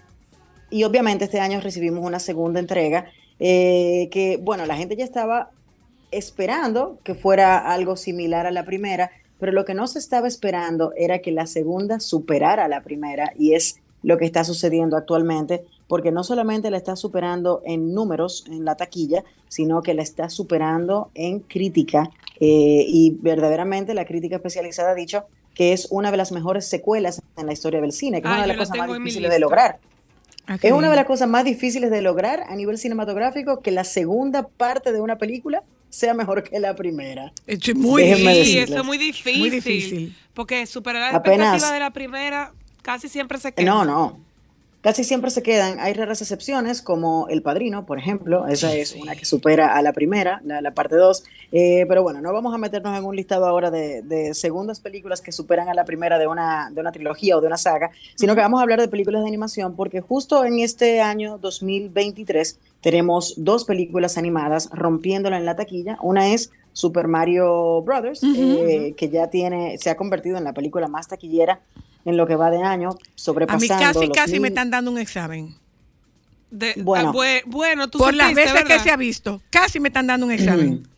[0.71, 3.07] Y obviamente este año recibimos una segunda entrega
[3.41, 5.51] eh, que, bueno, la gente ya estaba
[6.13, 10.93] esperando que fuera algo similar a la primera, pero lo que no se estaba esperando
[10.97, 15.65] era que la segunda superara a la primera y es lo que está sucediendo actualmente,
[15.89, 20.29] porque no solamente la está superando en números en la taquilla, sino que la está
[20.31, 26.17] superando en crítica eh, y verdaderamente la crítica especializada ha dicho que es una de
[26.17, 28.63] las mejores secuelas en la historia del cine, que es Ah, una de las la
[28.63, 29.79] cosas más difíciles de lograr.
[30.63, 34.47] Es una de las cosas más difíciles de lograr a nivel cinematográfico que la segunda
[34.47, 37.33] parte de una película sea mejor que la primera.
[37.47, 38.03] Es muy
[38.45, 39.39] Sí, eso es muy difícil.
[39.41, 40.17] Muy difícil.
[40.35, 43.65] Porque superar la Apenas- expectativa de la primera casi siempre se queda.
[43.65, 44.19] No, no.
[44.81, 45.81] Casi siempre se quedan.
[45.81, 48.47] Hay raras excepciones, como El Padrino, por ejemplo.
[48.47, 51.25] Esa es una que supera a la primera, la, la parte 2.
[51.51, 55.33] pero bueno, no vamos a meternos en un listado ahora de, de segundas películas que
[55.33, 58.41] superan a la primera de una, de una trilogía o de una saga, sino que
[58.41, 63.65] vamos a hablar de películas de animación, porque justo en este año 2023 tenemos dos
[63.65, 65.99] películas animadas rompiéndola en la taquilla.
[66.01, 70.89] Una es Super Mario Brothers, eh, que ya tiene, se ha convertido en la película
[70.89, 71.61] más taquillera
[72.05, 74.91] en lo que va de año, A mí sobrepasando casi, los casi me están dando
[74.91, 75.55] un examen.
[76.51, 77.09] De- Bueno.
[77.09, 80.27] ah, bue- bueno, tú Por las veces que se ha visto, casi me están dando
[80.27, 80.87] un examen.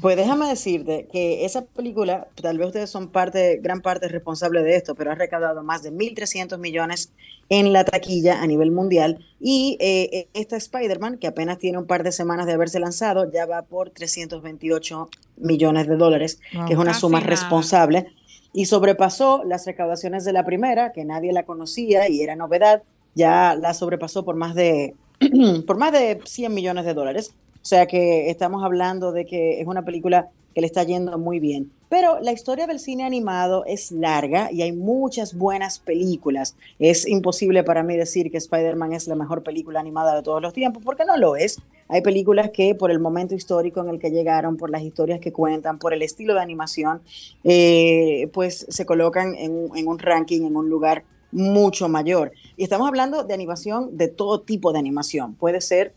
[0.00, 4.76] Pues déjame decirte que esa película, tal vez ustedes son parte, gran parte responsable de
[4.76, 7.12] esto, pero ha recaudado más de 1.300 millones
[7.48, 9.24] en la taquilla a nivel mundial.
[9.40, 13.46] Y eh, esta Spider-Man, que apenas tiene un par de semanas de haberse lanzado, ya
[13.46, 15.08] va por 328
[15.38, 16.66] millones de dólares, Wow.
[16.66, 17.30] que es una suma nada.
[17.30, 18.06] responsable.
[18.52, 22.82] Y sobrepasó las recaudaciones de la primera, que nadie la conocía y era novedad,
[23.14, 24.94] ya la sobrepasó por más de,
[25.66, 27.34] por más de 100 millones de dólares.
[27.68, 31.70] Sea que estamos hablando de que es una película que le está yendo muy bien.
[31.90, 36.56] Pero la historia del cine animado es larga y hay muchas buenas películas.
[36.78, 40.54] Es imposible para mí decir que Spider-Man es la mejor película animada de todos los
[40.54, 41.60] tiempos, porque no lo es.
[41.88, 45.34] Hay películas que por el momento histórico en el que llegaron, por las historias que
[45.34, 47.02] cuentan, por el estilo de animación,
[47.44, 52.32] eh, pues se colocan en un ranking, en un lugar mucho mayor.
[52.56, 55.34] Y estamos hablando de animación, de todo tipo de animación.
[55.34, 55.92] Puede ser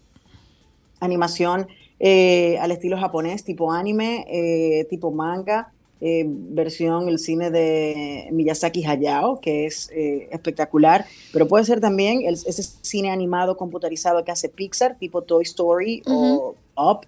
[1.01, 1.67] animación
[1.99, 8.83] eh, al estilo japonés, tipo anime, eh, tipo manga, eh, versión el cine de Miyazaki
[8.85, 14.31] Hayao, que es eh, espectacular, pero puede ser también el- ese cine animado computarizado que
[14.31, 17.01] hace Pixar, tipo Toy Story o Up,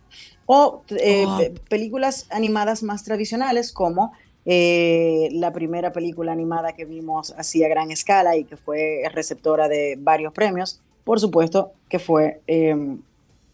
[0.46, 0.82] o
[1.26, 1.38] Up.
[1.38, 4.12] pe- películas animadas más tradicionales como
[4.46, 9.68] eh, la primera película animada que vimos así a gran escala y que fue receptora
[9.70, 12.76] de varios premios, por supuesto que fue eh,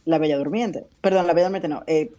[0.05, 0.85] La Bella Durmiente.
[1.01, 1.83] Perdón, La Bella Durmiente no.
[1.87, 2.11] Eh,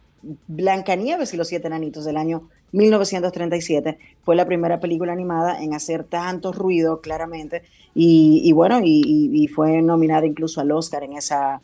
[0.48, 6.04] Blancanieves y los Siete Enanitos del año 1937 fue la primera película animada en hacer
[6.04, 7.62] tanto ruido, claramente,
[7.94, 11.62] y, bueno, y fue nominada incluso al Oscar en, esa,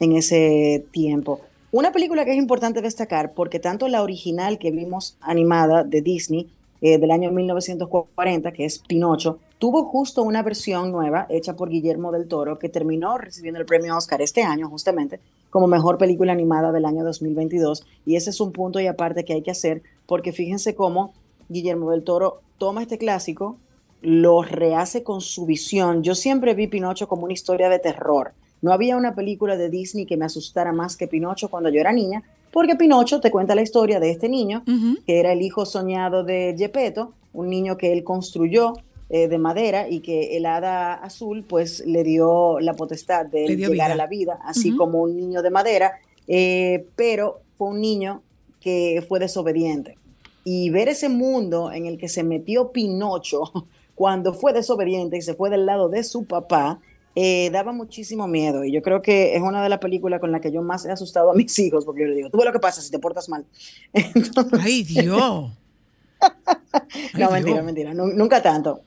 [0.00, 1.40] en ese tiempo.
[1.70, 6.48] Una película que es importante destacar porque tanto la original que vimos animada de Disney
[6.80, 12.12] eh, del año 1940, que es Pinocho, tuvo justo una versión nueva hecha por Guillermo
[12.12, 16.72] del Toro que terminó recibiendo el premio Oscar este año justamente como mejor película animada
[16.72, 20.32] del año 2022 y ese es un punto y aparte que hay que hacer porque
[20.32, 21.12] fíjense cómo
[21.48, 23.56] Guillermo del Toro toma este clásico,
[24.02, 26.02] lo rehace con su visión.
[26.02, 28.32] Yo siempre vi Pinocho como una historia de terror.
[28.60, 31.92] No había una película de Disney que me asustara más que Pinocho cuando yo era
[31.92, 34.62] niña, porque Pinocho te cuenta la historia de este niño,
[35.06, 38.74] que era el hijo soñado de Gepetto, un niño que él construyó
[39.10, 43.56] eh, de madera y que el hada azul pues le dio la potestad de él
[43.56, 43.92] llegar vida.
[43.92, 45.92] a la vida, así como un niño de madera,
[46.26, 48.22] eh, pero fue un niño
[48.60, 49.96] que fue desobediente.
[50.44, 53.42] Y ver ese mundo en el que se metió Pinocho
[53.94, 56.78] cuando fue desobediente y se fue del lado de su papá,
[57.14, 58.64] eh, daba muchísimo miedo.
[58.64, 60.90] Y yo creo que es una de las películas con las que yo más he
[60.92, 62.98] asustado a mis hijos, porque yo les digo, tú ves lo que pasa si te
[62.98, 63.44] portas mal.
[64.60, 65.16] Ay, Dios.
[65.16, 65.50] no,
[67.14, 67.64] Ay, mentira, Dios.
[67.64, 68.82] mentira, nu- nunca tanto.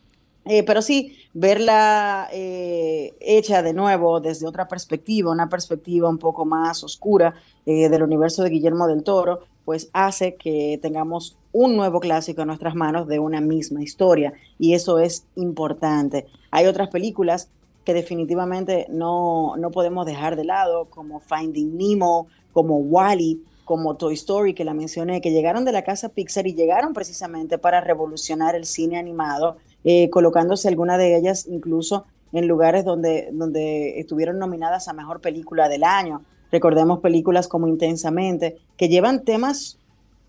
[0.45, 6.45] Eh, pero sí, verla eh, hecha de nuevo desde otra perspectiva, una perspectiva un poco
[6.45, 11.99] más oscura eh, del universo de Guillermo del Toro, pues hace que tengamos un nuevo
[11.99, 16.25] clásico en nuestras manos de una misma historia y eso es importante.
[16.49, 17.49] Hay otras películas
[17.85, 24.15] que definitivamente no, no podemos dejar de lado, como Finding Nemo, como Wally, como Toy
[24.15, 28.53] Story, que la mencioné, que llegaron de la casa Pixar y llegaron precisamente para revolucionar
[28.53, 29.55] el cine animado,
[29.85, 32.03] eh, colocándose algunas de ellas incluso
[32.33, 36.21] en lugares donde, donde estuvieron nominadas a Mejor Película del Año.
[36.51, 39.77] Recordemos películas como Intensamente, que llevan temas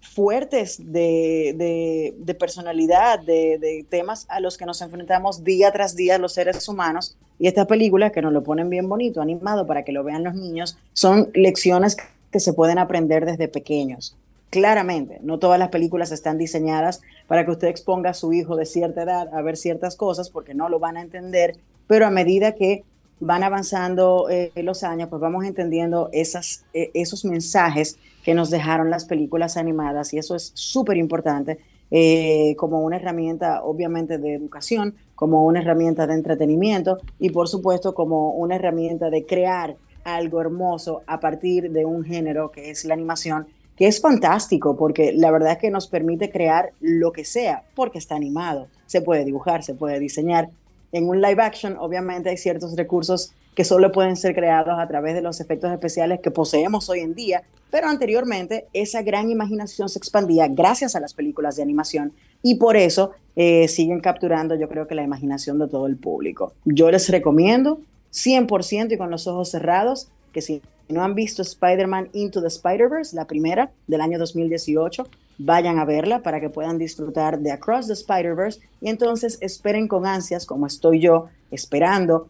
[0.00, 5.96] fuertes de, de- de personalidad, de, de temas a los que nos enfrentamos día tras
[5.96, 7.16] día los seres humanos.
[7.40, 10.35] Y estas películas que nos lo ponen bien bonito, animado para que lo vean los
[10.37, 11.96] niños, son lecciones
[12.33, 14.16] que se pueden aprender desde pequeños.
[14.51, 18.66] Claramente, no todas las películas están diseñadas para que usted exponga a su hijo de
[18.66, 22.53] cierta edad a ver ciertas cosas porque no lo van a entender, pero a medida
[22.55, 22.85] que
[23.21, 29.05] van avanzando eh, los años, pues vamos entendiendo eh, esos mensajes que nos dejaron las
[29.05, 31.59] películas animadas y eso es súper importante
[31.90, 37.95] eh, como una herramienta obviamente de educación, como una herramienta de entretenimiento y por supuesto
[37.95, 42.95] como una herramienta de crear algo hermoso a partir de un género que es la
[42.95, 47.65] animación que es fantástico porque la verdad es que nos permite crear lo que sea,
[47.75, 50.51] porque está animado, se puede dibujar, se puede diseñar.
[50.93, 55.15] En un live action, obviamente, hay ciertos recursos que solo pueden ser creados a través
[55.15, 59.99] de los efectos especiales que poseemos hoy en día, pero anteriormente esa gran imaginación se
[59.99, 62.12] expandía gracias a las películas de animación
[62.43, 66.53] y por eso eh, siguen capturando yo creo que la imaginación de todo el público.
[66.65, 67.81] Yo les recomiendo
[68.12, 73.14] 100% y con los ojos cerrados que si no han visto Spider-Man Into the Spider-Verse,
[73.16, 77.92] la primera del año 2018, vayan a verla para que puedan disfrutar de Across the
[77.94, 82.29] Spider-Verse y entonces esperen con ansias, como estoy yo, esperando,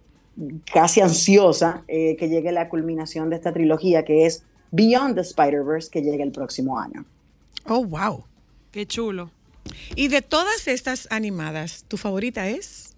[0.72, 5.90] casi ansiosa, eh, que llegue la culminación de esta trilogía que es Beyond the Spider-Verse,
[5.90, 7.04] que llegue el próximo año.
[7.66, 8.24] Oh, wow.
[8.70, 9.30] Qué chulo.
[9.94, 12.91] Y de todas estas animadas, ¿tu favorita es?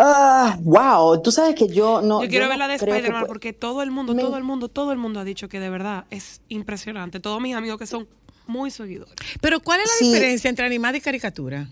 [0.00, 2.22] Ah, wow, tú sabes que yo no.
[2.22, 4.68] Yo quiero no ver la de Spider-Man porque todo el mundo, Me- todo el mundo,
[4.68, 7.18] todo el mundo ha dicho que de verdad es impresionante.
[7.18, 8.06] Todos mis amigos que son
[8.46, 9.14] muy seguidores.
[9.40, 10.12] Pero ¿cuál es la Sí.
[10.12, 11.68] diferencia entre animada y caricatura?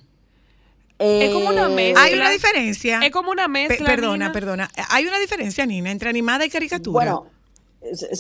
[0.99, 2.03] Es como una Eh, mezcla.
[2.03, 3.01] Hay una diferencia.
[3.05, 3.87] Es como una mezcla.
[3.87, 4.33] perdona, Nina.
[4.33, 4.71] perdona.
[4.91, 6.93] Hay una diferencia, Nina, entre animada y caricatura.
[7.15, 7.27] Bueno,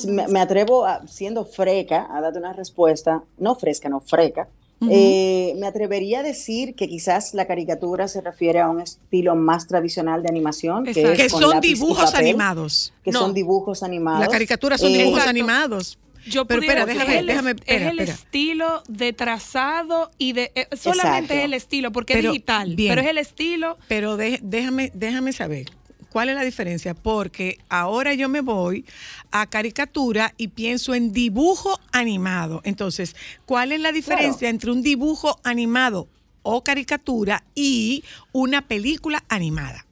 [0.06, 4.46] me, me atrevo, a, siendo freca, a darte una respuesta, no fresca, no freca.
[4.90, 9.66] Eh, me atrevería a decir que quizás la caricatura se refiere a un estilo más
[9.66, 12.92] tradicional de animación, que, es son dibujos papel, animados.
[13.02, 13.20] Que No.
[13.20, 14.20] son dibujos animados.
[14.20, 15.30] Las caricaturas son Eh, dibujos Exacto.
[15.30, 15.98] animados.
[16.28, 18.12] Yo Pero pudiera espera, déjame, es el, déjame, es espera, el espera.
[18.14, 21.34] estilo de trazado y de eh, solamente Exacto.
[21.34, 22.90] es el estilo porque Pero, es digital, bien.
[22.90, 23.78] pero es el estilo.
[23.88, 25.66] Pero de- déjame, déjame saber.
[26.16, 26.94] ¿Cuál es la diferencia?
[26.94, 28.86] Porque ahora yo me voy
[29.32, 32.62] a caricatura y pienso en dibujo animado.
[32.64, 36.08] Entonces, ¿cuál es la diferencia entre un dibujo animado
[36.42, 38.02] o caricatura y
[38.32, 39.84] una película animada?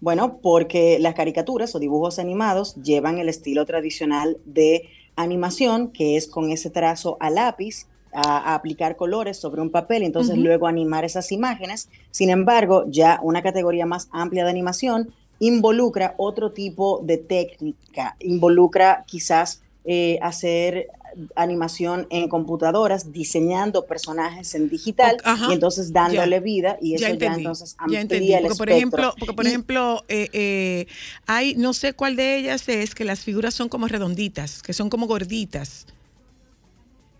[0.00, 6.28] Bueno, porque las caricaturas o dibujos animados llevan el estilo tradicional de animación, que es
[6.28, 10.68] con ese trazo a lápiz, a, a aplicar colores sobre un papel y entonces luego
[10.68, 11.88] animar esas imágenes.
[12.12, 15.12] Sin embargo, ya una categoría más amplia de animación
[15.46, 20.88] involucra otro tipo de técnica, involucra quizás eh, hacer
[21.36, 26.40] animación en computadoras, diseñando personajes en digital ajá, y entonces dándole ya.
[26.40, 28.76] vida y eso ya, entendí, entonces ya amplía entendí, el porque por espectro.
[28.78, 30.86] ejemplo, porque por Y- ejemplo, eh, eh,
[31.26, 34.90] hay no sé cuál de ellas es que las figuras son como redonditas, que son
[34.90, 35.86] como gorditas.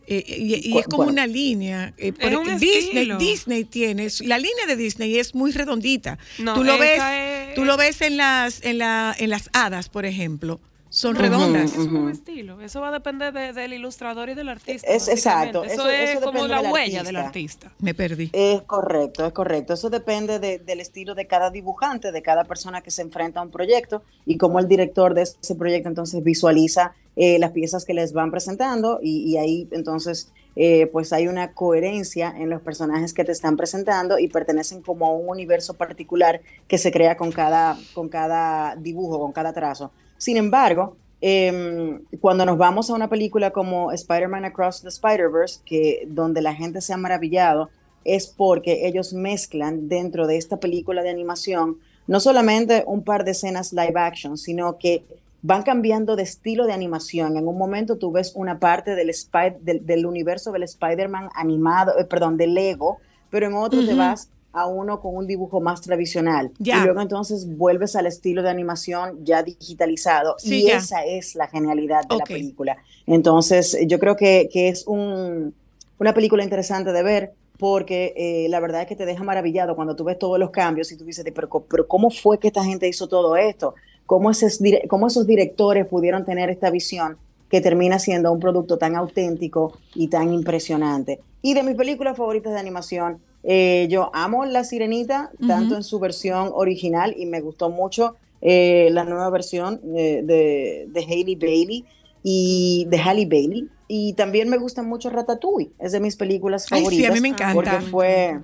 [0.07, 1.95] Eh, y, y es como una línea.
[1.99, 3.11] eh, por- un Disney.
[3.19, 6.19] Disney tiene la línea de Disney es muy redondita.
[6.39, 9.89] No, tú lo ves, es- tú lo ves en las en la en las hadas,
[9.89, 11.73] por ejemplo, son No, redondas.
[11.73, 12.61] Es un estilo.
[12.61, 14.87] Eso va a depender de- del ilustrador y del artista.
[14.87, 17.03] Es exacto, eso- Eso, es eso como la del huella artista.
[17.05, 17.73] del artista.
[17.81, 18.31] Me perdí.
[18.33, 19.73] Es correcto, es correcto.
[19.75, 23.43] Eso depende de- del estilo de cada dibujante, de cada persona que se enfrenta a
[23.43, 27.95] un proyecto y cómo el director de ese proyecto entonces visualiza eh, las piezas que
[27.95, 33.25] les van presentando y, ahí entonces eh, pues hay una coherencia en los personajes que
[33.25, 37.77] te están presentando y pertenecen como a un universo particular que se crea con cada,
[37.93, 39.91] con cada dibujo, con cada trazo.
[40.17, 46.07] Sin embargo, em, cuando nos vamos a una película como Spider-Man Across the Spider-Verse, que
[46.09, 47.71] donde la gente se ha maravillado,
[48.05, 53.31] es porque ellos mezclan dentro de esta película de animación no solamente un par de
[53.31, 55.05] escenas live action, sino que
[55.47, 57.37] van cambiando de estilo de animación.
[57.37, 61.99] En un momento tú ves una parte del, Spy- del, del universo del Spider-Man animado,
[61.99, 63.99] eh, perdón, de Lego, pero en otro te Ujú.
[63.99, 66.51] vas a uno con un dibujo más tradicional.
[66.61, 66.79] Ya.
[66.79, 70.37] Y luego entonces vuelves al estilo de animación ya digitalizado.
[70.39, 70.79] Sí, y ya.
[70.79, 72.77] esa es la genialidad de la película.
[73.07, 75.55] Entonces, yo creo que, que es un,
[75.99, 79.95] una película interesante de ver porque eh, la verdad es que te deja maravillado cuando
[79.95, 82.89] tú ves todos los cambios y tú dices, pero, pero ¿cómo fue que esta gente
[82.89, 83.75] hizo todo esto?
[84.07, 87.17] ¿Cómo, esos cómo esos directores pudieron tener esta visión
[87.49, 91.21] que termina siendo un producto tan auténtico y tan impresionante?
[91.43, 95.75] Y de mis películas favoritas de animación, eh, yo amo La Sirenita, tanto Ujú.
[95.77, 101.01] en su versión original y me gustó mucho eh, la nueva versión eh, de, de
[101.01, 101.85] Hailey Bailey
[102.23, 103.69] y de Halle Bailey.
[103.89, 107.11] Y también me gusta mucho Ratatouille, es de mis películas Ay, sí, favoritas.
[107.11, 107.55] a mí me encanta.
[107.55, 108.39] Porque fue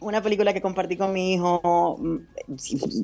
[0.00, 2.18] una película que compartí con mi hijo, mm,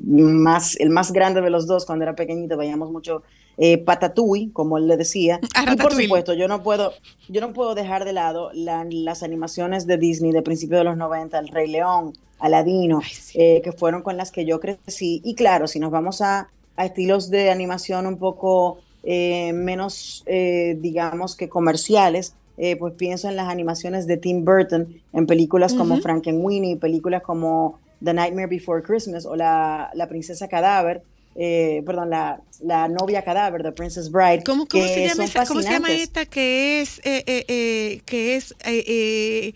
[0.05, 3.23] más, el más grande de los dos, cuando era pequeñito, veíamos mucho
[3.59, 5.39] eh, Patatouille, como él le decía.
[5.55, 6.93] Ah, y por supuesto, yo no puedo,
[7.27, 10.95] yo no puedo dejar de lado la- las animaciones de Disney de principios de los
[10.97, 13.01] 90, El Rey León, Aladino,
[13.33, 15.21] eh, que fueron con las que yo crecí.
[15.23, 20.77] Y claro, si nos vamos a, a estilos de animación un poco eh, menos, eh,
[20.79, 25.93] digamos que comerciales, eh, pues pienso en las animaciones de Tim Burton, en películas como
[25.95, 26.03] Ujú.
[26.03, 31.03] Frankenweenie, películas como The Nightmare Before Christmas o La, La Princesa Cadáver,
[31.35, 34.43] eh, perdón, la, la novia cadáver de Princess Bride.
[34.43, 37.45] ¿Cómo, cómo que se llama son esa- cómo se llama esta que es, eh, eh,
[37.47, 39.53] eh, que es, eh, eh,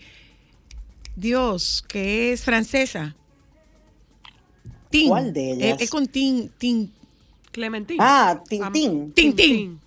[1.16, 3.16] Dios, que es francesa?
[4.90, 5.08] Tin.
[5.08, 5.76] ¿Cuál de ellas?
[5.78, 6.92] Es, es con Tin, Tin.
[7.50, 7.98] Clementín.
[8.00, 9.12] Ah, Tintín.
[9.12, 9.80] Tintín.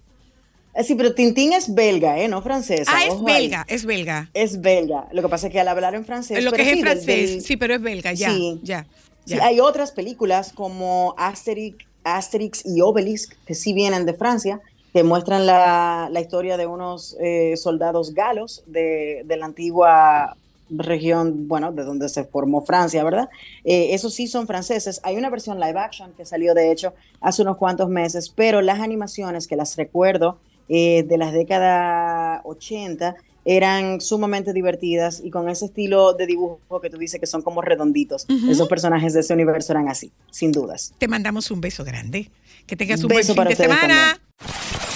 [0.76, 2.28] Eh, Sí, pero Tintín es belga, ¿eh?
[2.28, 2.92] No francesa.
[2.94, 3.24] Ah, es ahí.
[3.24, 4.30] belga, es belga.
[4.34, 5.08] Es belga.
[5.12, 6.44] Lo que pasa es que al hablar en francés.
[6.44, 8.60] Lo que es en sí, francés, del- sí, pero es belga, ya, Sí.
[8.64, 8.86] ya.
[9.26, 14.60] Sí, hay otras películas como Asterix, Asterix y Obelix, que sí vienen de Francia,
[14.94, 20.38] que muestran la, la historia de unos eh, soldados galos de, de la antigua
[20.70, 23.30] región, bueno, de donde se formó Francia, ¿verdad?
[23.64, 25.00] Eh, esos sí son franceses.
[25.04, 28.80] Hay una versión live action que salió, de hecho, hace unos cuantos meses, pero las
[28.80, 30.38] animaciones que las recuerdo
[30.70, 36.90] eh, de las décadas 80 eran sumamente divertidas y con ese estilo de dibujo que
[36.90, 38.26] tú dices que son como redonditos.
[38.50, 40.94] Esos personajes de ese universo eran así, sin dudas.
[40.98, 42.32] Te mandamos un beso grande.
[42.66, 44.20] Que tengas un Beso buen fin para de ustedes semana.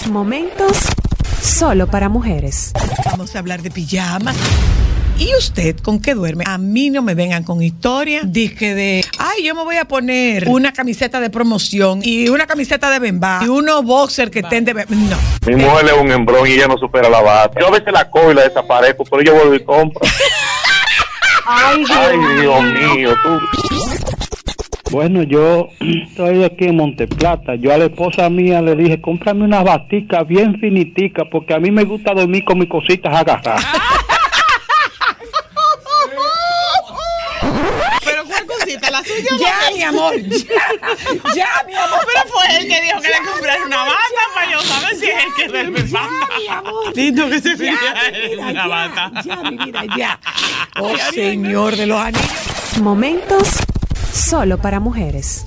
[0.10, 0.78] Momentos
[1.40, 2.74] solo para mujeres.
[3.06, 4.36] Vamos a hablar de pijamas.
[5.20, 6.46] ¿Y usted con qué duerme?
[6.48, 8.22] A mí no me vengan con historia.
[8.24, 12.90] Dije de, ay, yo me voy a poner una camiseta de promoción y una camiseta
[12.90, 14.96] de bemba y unos boxer que estén de bemba.
[14.96, 15.18] No.
[15.46, 17.60] Mi mujer es un embrón y ella no supera la bata.
[17.60, 20.02] Yo a veces la cojo y la desaparezco, pero yo vuelvo y compro.
[21.46, 23.40] Ay, Ay, Dios mío, tú.
[24.92, 27.56] Bueno, yo estoy aquí en Monteplata.
[27.56, 31.72] Yo a la esposa mía le dije, cómprame unas baticas bien finiticas, porque a mí
[31.72, 33.66] me gusta dormir con mis cositas agarradas.
[38.04, 39.38] Pero cuál cosita, la suya.
[39.39, 40.16] Ya, mi amor.
[40.30, 42.00] Ya, ya, mi amor.
[42.06, 45.24] Pero fue él que dijo que le comprara una bata para yo saber si es
[45.24, 46.28] el que duerme bata.
[46.38, 46.95] mi amor.
[46.95, 49.12] Lindo que se en una bata.
[49.24, 50.20] Ya, mi vida, ya.
[50.80, 52.78] Oh, señor de los anillos.
[52.82, 53.47] Momentos
[54.14, 55.43] solo para mujeres.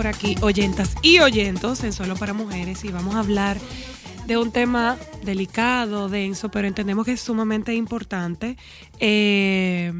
[0.00, 3.58] Por aquí, oyentas y oyentos en Solo para Mujeres, y vamos a hablar
[4.26, 8.56] de un tema delicado, denso, pero entendemos que es sumamente importante.
[8.98, 9.92] Eh,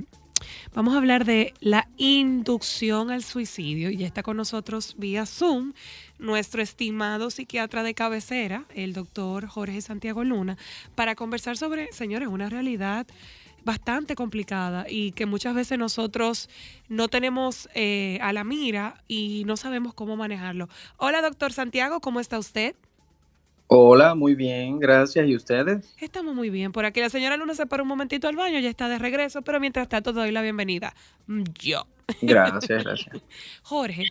[0.73, 5.75] vamos a hablar de la inducción al suicidio, y ya está con nosotros vía Zoom
[6.19, 10.57] nuestro estimado psiquiatra de cabecera, el doctor Jorge Santiago Luna,
[10.95, 13.07] para conversar sobre, señores, una realidad
[13.65, 16.49] bastante complicada y que muchas veces nosotros
[16.89, 20.69] no tenemos eh, a la mira y no sabemos cómo manejarlo.
[20.97, 22.75] Hola, doctor Santiago, ¿cómo está usted?
[23.73, 25.29] Hola, muy bien, gracias.
[25.29, 25.95] ¿Y ustedes?
[26.01, 26.73] Estamos muy bien.
[26.73, 29.43] Por aquí la señora Luna se para un momentito al baño, ya está de regreso,
[29.43, 30.93] pero mientras tanto doy la bienvenida.
[31.29, 31.87] Mm, Yo.
[32.21, 33.23] Gracias, gracias.
[33.63, 34.07] Jorge,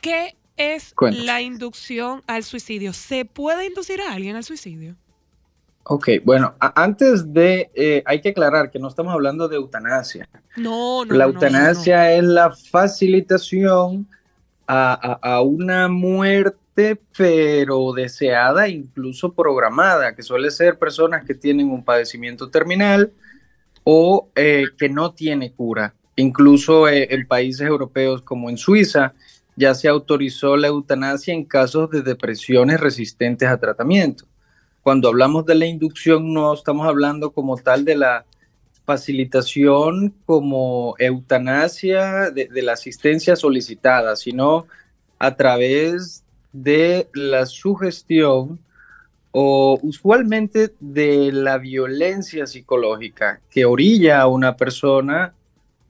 [0.00, 1.24] ¿qué es Cuéntame.
[1.26, 2.92] la inducción al suicidio?
[2.92, 4.96] ¿Se puede inducir a alguien al suicidio?
[5.88, 10.28] Ok, bueno, antes de, eh, hay que aclarar que no estamos hablando de eutanasia.
[10.56, 11.14] No, no.
[11.14, 14.08] la no, no, eutanasia es la facilitación
[14.66, 21.70] a, a- a una muerte, pero deseada, incluso programada, que suele ser personas que tienen
[21.70, 23.12] un padecimiento terminal
[23.84, 25.94] o eh, que no tiene cura.
[26.16, 29.14] Incluso eh, en países europeos como en Suiza
[29.56, 34.26] ya se autorizó la eutanasia en casos de depresiones resistentes a tratamiento.
[34.86, 38.24] Cuando hablamos de la inducción no estamos hablando como tal de la
[38.84, 44.68] facilitación como eutanasia de, de la asistencia solicitada, sino
[45.18, 46.22] a través
[46.52, 48.60] de la sugestión
[49.32, 55.34] o usualmente de la violencia psicológica que orilla a una persona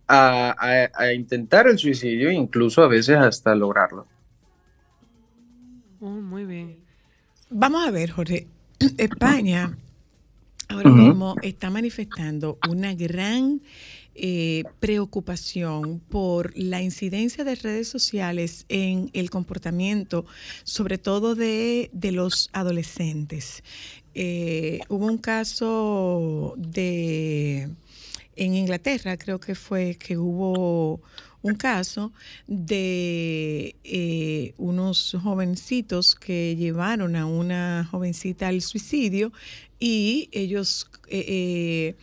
[0.09, 4.07] a, a- a intentar el suicidio, incluso a veces hasta lograrlo.
[6.01, 6.79] Oh, muy bien.
[7.51, 8.47] Vamos a ver, Jorge.
[8.99, 9.77] España
[10.69, 13.63] ahora mismo está manifestando una gran
[14.15, 20.25] eh, preocupación por la incidencia de redes sociales en el comportamiento,
[20.65, 23.63] sobre todo de, de los adolescentes.
[24.15, 27.69] Eh, hubo un caso de
[28.37, 31.01] en Inglaterra, creo que fue que hubo
[31.47, 32.13] un caso
[32.47, 39.33] de eh, unos jovencitos que llevaron a una jovencita al suicidio
[39.79, 41.97] y ellos eh, eh,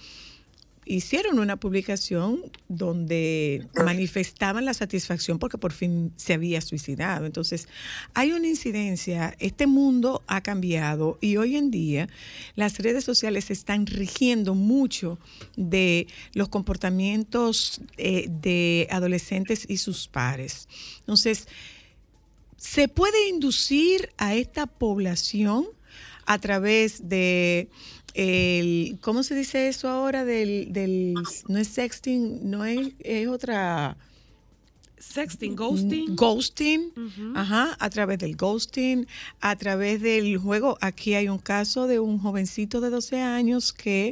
[0.85, 7.25] hicieron una publicación donde manifestaban la satisfacción porque por fin se había suicidado.
[7.25, 7.67] Entonces,
[8.13, 12.09] hay una incidencia, este mundo ha cambiado y hoy en día
[12.55, 15.19] las redes sociales están rigiendo mucho
[15.55, 20.67] de los comportamientos eh, de adolescentes y sus pares.
[20.99, 21.47] Entonces,
[22.57, 25.67] ¿se puede inducir a esta población
[26.25, 27.69] a través de
[28.13, 30.25] el, ¿cómo se dice eso ahora?
[30.25, 31.15] Del, del
[31.47, 33.97] no es sexting, no es, es otra
[35.03, 36.15] Sexting, ghosting.
[36.15, 36.91] ghosting,
[37.35, 39.05] ajá, a través del ghosting,
[39.41, 40.77] a través del juego.
[40.79, 44.11] Aquí hay un caso de un jovencito de 12 años que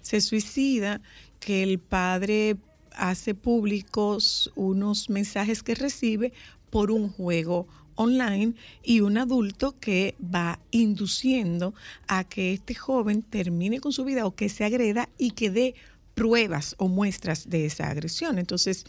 [0.00, 1.02] se suicida,
[1.40, 2.56] que el padre
[2.92, 6.32] hace públicos unos mensajes que recibe
[6.70, 7.66] por un juego
[8.00, 11.74] online y un adulto que va induciendo
[12.08, 15.74] a que este joven termine con su vida o que se agreda y que dé
[16.14, 18.38] pruebas o muestras de esa agresión.
[18.38, 18.84] Entonces,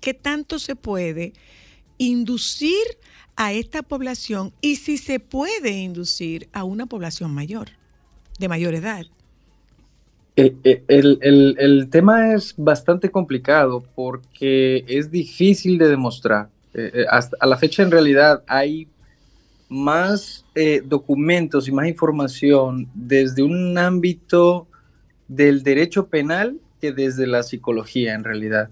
[0.00, 1.32] ¿qué tanto se puede
[1.98, 2.84] inducir
[3.36, 7.70] a esta población y si se puede inducir a una población mayor,
[8.38, 9.06] de mayor edad?
[10.36, 16.50] Eh, eh, el, el- el tema es bastante complicado porque es difícil de demostrar.
[16.74, 18.88] Eh, eh, hasta a la fecha, en realidad, hay
[19.68, 24.66] más eh, documentos y más información desde un ámbito
[25.28, 28.68] del derecho penal que desde la psicología, en realidad.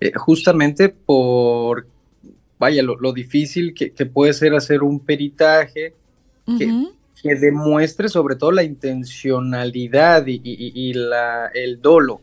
[0.00, 1.86] Eh, justamente por,
[2.58, 5.94] vaya, lo, lo difícil que, que puede ser hacer un peritaje
[6.56, 6.66] que,
[7.20, 12.20] que demuestre sobre todo la intencionalidad y, y- y la, el dolo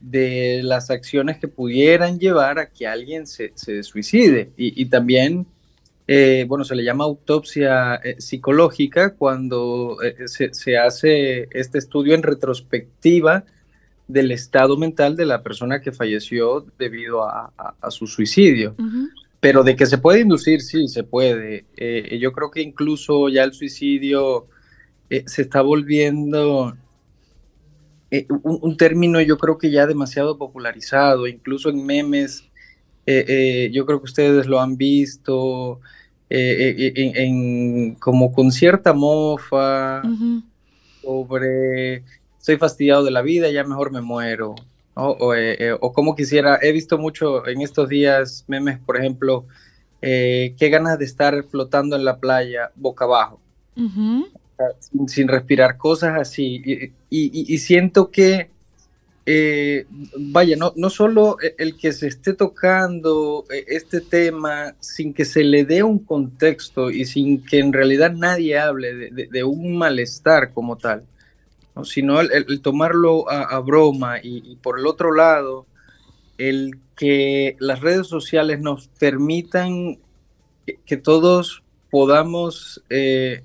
[0.00, 4.50] de las acciones que pudieran llevar a que alguien se, se suicide.
[4.56, 5.46] Y, y también,
[6.06, 12.14] eh, bueno, se le llama autopsia eh, psicológica cuando eh, se, se hace este estudio
[12.14, 13.44] en retrospectiva
[14.06, 18.74] del estado mental de la persona que falleció debido a, a- a su suicidio.
[19.40, 21.64] Pero de que se puede inducir, sí, se puede.
[22.18, 24.46] Yo creo que incluso ya el suicidio
[25.26, 26.76] se está volviendo
[28.10, 32.44] eh, un, un término yo creo que ya demasiado popularizado, incluso en memes,
[33.06, 35.80] eh, eh, yo creo que ustedes lo han visto,
[36.30, 40.02] en, en- como con cierta mofa
[41.02, 42.04] sobre
[42.38, 44.54] estoy fastidiado de la vida, ya mejor me muero.
[44.96, 45.10] ¿no?
[45.10, 45.34] O,
[45.80, 49.46] o como quisiera, he visto mucho en estos días memes, por ejemplo,
[50.00, 53.40] qué ganas de estar flotando en la playa boca abajo
[55.06, 56.92] sin, respirar, cosas así.
[57.10, 58.50] Y, siento que,
[59.26, 59.86] eh,
[60.16, 65.24] vaya, no, no solo e- el que se esté tocando eh, este tema sin que
[65.26, 70.52] se le dé un contexto y sin que en realidad nadie hable de, un malestar
[70.54, 71.04] como tal,
[71.76, 71.84] ¿no?
[71.84, 75.66] sino el, tomarlo a, broma y, por el otro lado,
[76.38, 79.98] el que las redes sociales nos permitan
[80.86, 83.42] que, todos podamos eh,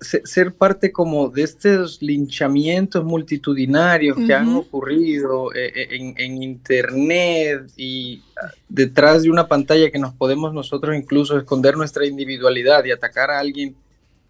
[0.00, 7.70] ser parte como de estos linchamientos multitudinarios que han ocurrido eh, eh, en, en internet
[7.76, 12.90] y ah, detrás de una pantalla que nos podemos nosotros incluso esconder nuestra individualidad y
[12.92, 13.74] atacar a alguien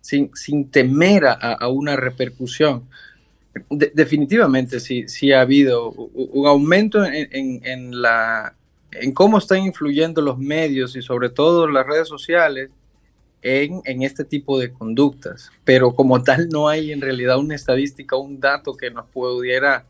[0.01, 2.85] sin, sin temer a, a una repercusión.
[3.69, 8.55] De- definitivamente sí, sí ha habido un aumento en, en- en la,
[8.93, 12.71] en cómo están influyendo los medios y sobre todo las redes sociales
[13.43, 18.17] en, en este tipo de conductas, pero como tal no hay en realidad una estadística,
[18.17, 19.87] un dato que nos pudiera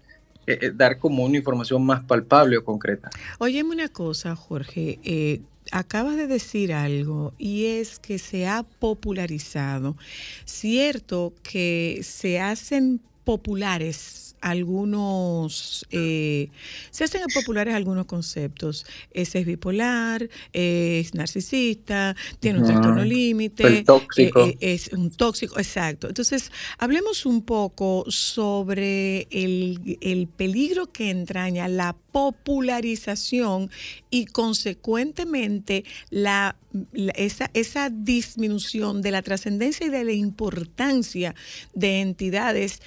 [0.47, 3.11] eh, eh, dar como una información más palpable o concreta.
[3.39, 4.99] Óyeme una cosa, Jorge.
[5.05, 5.41] eh,
[5.73, 9.97] acabas de decir algo y es que se ha popularizado.
[10.45, 16.51] Cierto que se hacen populares algunos, eh,
[16.91, 18.86] se hacen populares algunos conceptos.
[19.12, 26.09] Ese es bipolar, es narcisista, tiene un trastorno límite, eh, eh, es un tóxico, exacto.
[26.09, 33.70] Entonces, hablemos un poco sobre el, el peligro que entraña la popularización
[34.11, 36.57] y consecuentemente la,
[36.93, 41.34] la- esa, esa disminución de la trascendencia y de la importancia
[41.74, 42.80] de entidades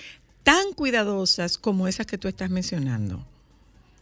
[0.43, 3.25] tan cuidadosas como esas que tú estás mencionando.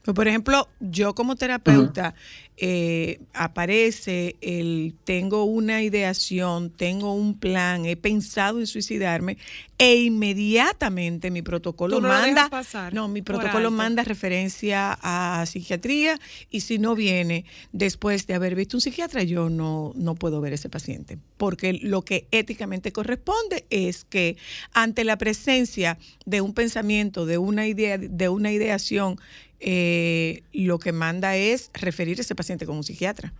[0.04, 2.16] Pues, Por ejemplo, yo como terapeuta
[2.58, 9.38] eh, aparece el tengo una ideación, tengo un plan, he pensado en suicidarme
[9.78, 12.50] e inmediatamente mi protocolo no manda,
[12.92, 13.72] no, mi protocolo alto.
[13.72, 16.20] manda referencia a psiquiatría
[16.52, 20.54] y si no viene después de haber visto un psiquiatra, yo no, no puedo ver
[20.54, 24.38] ese paciente, porque lo que éticamente corresponde es que
[24.72, 29.18] ante la presencia de un pensamiento, de una idea, de una ideación,
[29.62, 33.34] eh, lo que manda es referir a ese paciente con un psiquiatra.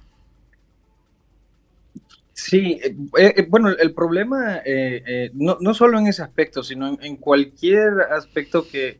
[2.34, 6.88] Sí, eh, eh, bueno, el problema eh, eh, no, no solo en ese aspecto, sino
[6.88, 9.00] en, en cualquier aspecto que,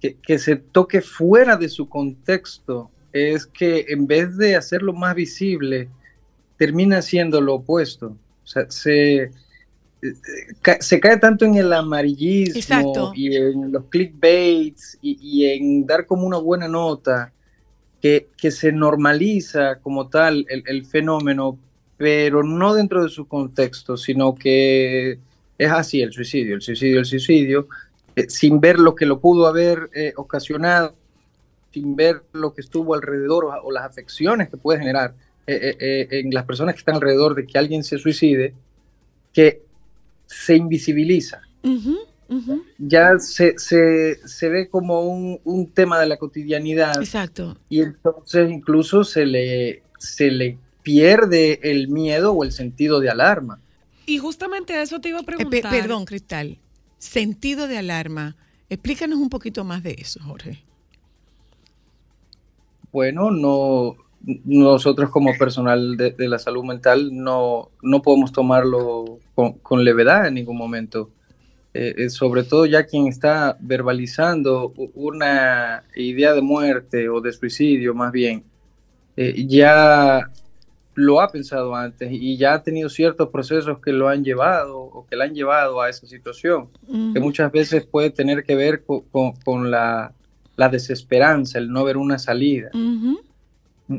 [0.00, 5.14] que, que se toque fuera de su contexto, es que en vez de hacerlo más
[5.14, 5.88] visible,
[6.56, 8.16] termina siendo lo opuesto.
[8.42, 9.30] O sea, se,
[10.80, 13.12] se cae tanto en el amarillismo Exacto.
[13.14, 17.32] y en los clickbaits y, y en dar como una buena nota
[18.00, 21.58] que, que se normaliza como tal el, el fenómeno,
[21.96, 25.18] pero no dentro de su contexto, sino que
[25.58, 27.68] es así el suicidio, el suicidio, el suicidio,
[28.16, 30.94] eh, sin ver lo que lo pudo haber eh, ocasionado,
[31.72, 35.14] sin ver lo que estuvo alrededor o, o las afecciones que puede generar
[35.46, 38.54] eh, eh, eh, en las personas que están alrededor de que alguien se suicide,
[39.32, 39.62] que
[40.30, 41.40] se invisibiliza.
[42.78, 46.96] Ya se, se, se ve como un, un tema de la cotidianidad.
[47.00, 47.58] Exacto.
[47.68, 53.60] Y entonces incluso se le, se le pierde el miedo o el sentido de alarma.
[54.06, 55.70] Y justamente a eso te iba a Eh, preguntar.
[55.70, 56.58] perdón, Cristal.
[56.98, 58.36] Sentido de alarma.
[58.68, 60.62] Explícanos un poquito más de eso, Jorge.
[62.92, 63.96] Bueno, no,
[64.44, 70.26] nosotros como personal de, de la salud mental no, no podemos tomarlo con, con levedad
[70.26, 71.10] en ningún momento.
[71.72, 77.94] Eh, eh, sobre todo ya quien está verbalizando una idea de muerte o de suicidio
[77.94, 78.42] más bien,
[79.16, 80.28] eh, ya
[80.94, 85.06] lo ha pensado antes y ya ha tenido ciertos procesos que lo han llevado o
[85.06, 87.20] que la han llevado a esa situación, que Ujú.
[87.20, 90.12] muchas veces puede tener que ver co- con, con la,
[90.56, 92.70] la desesperanza, el no ver una salida.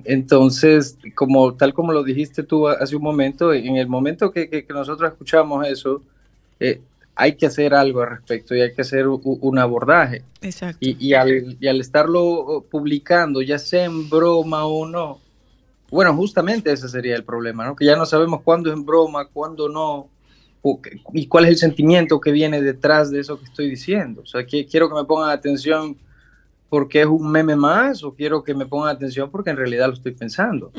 [0.05, 4.65] Entonces, como tal como lo dijiste tú hace un momento, en el momento que, que-
[4.65, 6.01] que nosotros escuchamos eso,
[6.59, 6.81] eh,
[7.15, 10.23] hay que hacer algo al respecto y hay que hacer un abordaje.
[10.41, 10.77] Exacto.
[10.79, 15.19] Y, y al, y al estarlo publicando, ya sea en broma o no,
[15.91, 17.75] bueno, justamente ese sería el problema, ¿no?
[17.75, 20.07] Que ya no sabemos cuándo es en broma, cuándo no,
[21.13, 24.21] y cuál es el sentimiento que viene detrás de eso que estoy diciendo.
[24.21, 25.97] O sea, que, quiero que me pongan atención
[26.71, 29.93] porque es un meme más o quiero que me pongan atención porque en realidad lo
[29.93, 30.71] estoy pensando.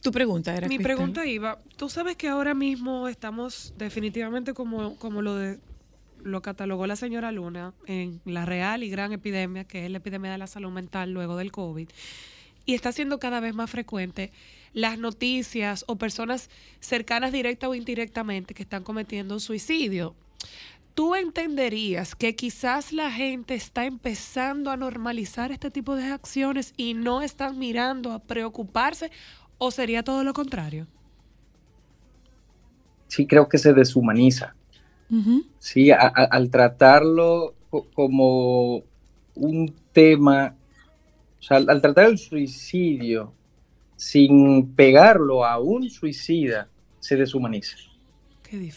[0.00, 0.96] Tu pregunta era Mi Cristal.
[0.96, 5.58] pregunta iba, tú sabes que ahora mismo estamos definitivamente como, como lo de
[6.22, 10.32] lo catalogó la señora Luna en la real y gran epidemia, que es la epidemia
[10.32, 11.86] de la salud mental luego del COVID.
[12.64, 14.32] Y está siendo cada vez más frecuente
[14.72, 16.48] las noticias o personas
[16.80, 20.14] cercanas directa o indirectamente que están cometiendo suicidio.
[20.94, 26.94] ¿Tú entenderías que quizás la gente está empezando a normalizar este tipo de acciones y
[26.94, 29.10] no están mirando a preocuparse
[29.58, 30.86] o sería todo lo contrario?
[33.08, 34.56] Sí creo que se deshumaniza.
[35.58, 38.82] Sí, a- a- al tratarlo co- como
[39.34, 40.58] un tema,
[41.40, 43.38] o sea, al, al tratar el suicidio
[43.96, 46.70] sin pegarlo a un suicida,
[47.00, 47.76] se deshumaniza.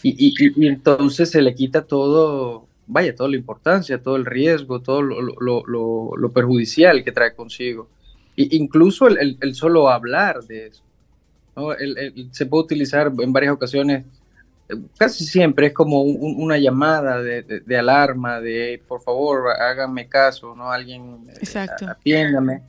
[0.02, 4.24] Y, y- y- y entonces se le quita todo, vaya, toda la importancia, todo el
[4.26, 7.88] riesgo, todo lo, lo- lo- lo- perjudicial que trae consigo.
[8.36, 10.82] Y incluso el, el- el solo hablar de eso.
[11.56, 11.72] ¿no?
[11.72, 14.04] El- se puede utilizar en varias ocasiones
[14.98, 19.50] casi siempre es como un- un- una llamada de, de- de alarma, de por favor
[19.58, 20.70] háganme caso, ¿no?
[20.70, 21.86] Alguien eh, Exacto.
[21.88, 22.60] atiéndame.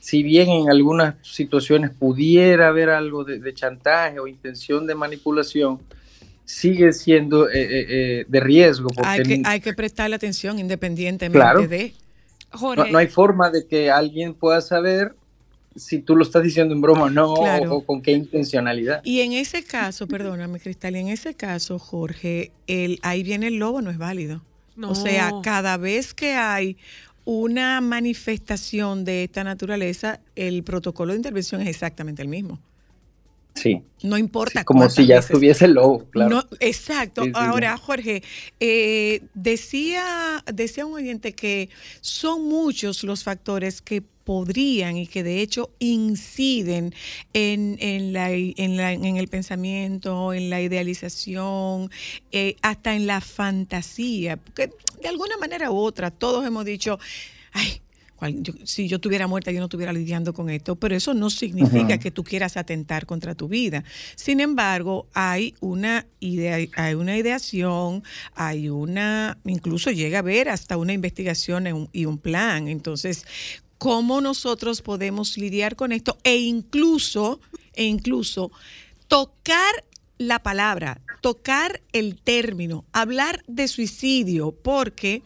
[0.00, 5.80] Si bien en algunas situaciones pudiera haber algo de, de chantaje o intención de manipulación,
[6.46, 8.88] sigue siendo eh, eh, eh, de riesgo.
[8.88, 11.66] Porque Hay que, hay que prestarle atención independientemente Claro.
[11.68, 11.92] de.
[12.58, 15.14] no, no hay forma de que alguien pueda saber
[15.74, 17.74] si tú lo estás diciendo en broma o no, Claro.
[17.74, 19.02] o, o con qué intencionalidad.
[19.04, 23.56] Y en ese caso, perdóname, Cristal, y en ese caso, Jorge, el ahí viene el
[23.56, 24.42] lobo, no es válido.
[24.76, 24.90] No.
[24.90, 26.76] O sea, cada vez que hay
[27.24, 32.60] una manifestación de esta naturaleza, el protocolo de intervención es exactamente el mismo.
[33.56, 33.82] Sí.
[34.02, 34.62] No importa.
[34.64, 36.30] como si ya estuviese lobo, claro.
[36.36, 37.22] No, exacto.
[37.24, 38.22] Sí, sí, Ahora, Jorge,
[38.60, 41.68] eh, decía, decía un oyente que
[42.00, 46.92] son muchos los factores que podrían y que de hecho inciden
[47.32, 51.90] en, en, la, en, la- en el pensamiento, en la idealización,
[52.32, 54.36] eh, hasta en la fantasía.
[54.36, 56.98] Porque de alguna manera u otra todos hemos dicho,
[57.52, 57.80] ay,
[58.16, 61.30] cual- yo- si yo tuviera muerta, yo no estuviera lidiando con esto, pero eso no
[61.30, 63.84] significa que tú quieras atentar contra tu vida.
[64.16, 68.02] Sin embargo, hay una idea, hay una ideación,
[68.34, 72.68] hay una, incluso llega a haber hasta una investigación y un plan.
[72.68, 73.24] Entonces,
[73.78, 76.18] ¿cómo nosotros podemos lidiar con esto?
[76.24, 77.40] E incluso,
[77.74, 78.50] e incluso
[79.08, 79.84] tocar
[80.18, 85.22] la palabra, tocar el término, hablar de suicidio, porque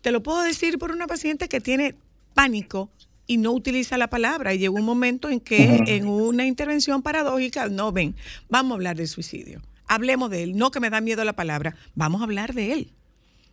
[0.00, 1.94] te lo puedo decir por una paciente que tiene
[2.34, 2.90] pánico
[3.26, 4.52] y no utiliza la palabra.
[4.52, 8.14] Y llegó un momento en que en una intervención paradójica, no, ven,
[8.48, 9.62] vamos a hablar del suicidio.
[9.86, 12.92] Hablemos de él, no que me da miedo la palabra, vamos a hablar de él.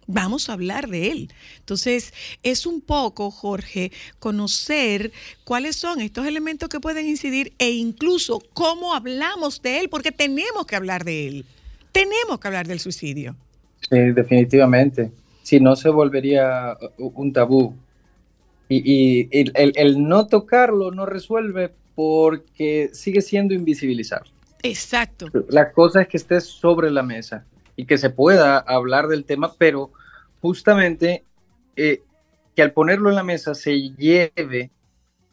[0.08, 1.30] Vamos a hablar de él.
[1.60, 2.14] Entonces,
[2.44, 5.12] es un poco, Jorge, conocer
[5.46, 10.66] cuáles son estos elementos que pueden incidir e incluso cómo hablamos de él, porque tenemos
[10.66, 11.46] que hablar de él.
[11.92, 13.36] tenemos que hablar del suicidio.
[13.90, 15.12] Sí, definitivamente.
[15.44, 17.76] Si no, se volvería uh, un tabú.
[18.74, 24.24] Y, y el, el- el no tocarlo no resuelve porque sigue siendo invisibilizado.
[24.64, 25.26] Exacto.
[25.50, 27.46] La cosa es que esté sobre la mesa
[27.76, 29.92] y que se pueda hablar del tema, pero
[30.40, 31.26] justamente
[31.76, 32.02] eh,
[32.56, 34.72] que al ponerlo en la mesa se lleve,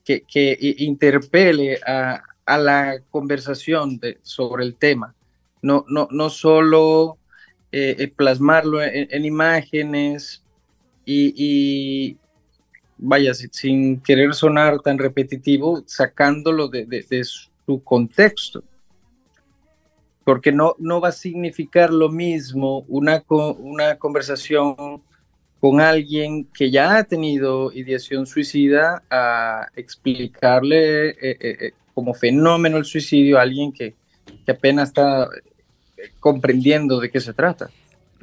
[0.05, 5.15] que, que interpele a, a la conversación de- sobre el tema.
[5.63, 7.19] No, no, no solo
[7.71, 10.43] eh, eh, plasmarlo en, en imágenes
[11.05, 12.17] y, y,
[12.99, 18.63] vaya, si- sin querer sonar tan repetitivo, sacándolo de, de- su contexto.
[20.25, 25.03] Porque no, no va a significar lo mismo una, una conversación
[25.61, 32.77] con alguien que ya ha tenido ideación suicida a explicarle eh, eh, eh, como fenómeno
[32.77, 33.95] el suicidio a alguien que,
[34.45, 35.29] que apenas está
[36.21, 37.71] comprendiendo de qué se trata,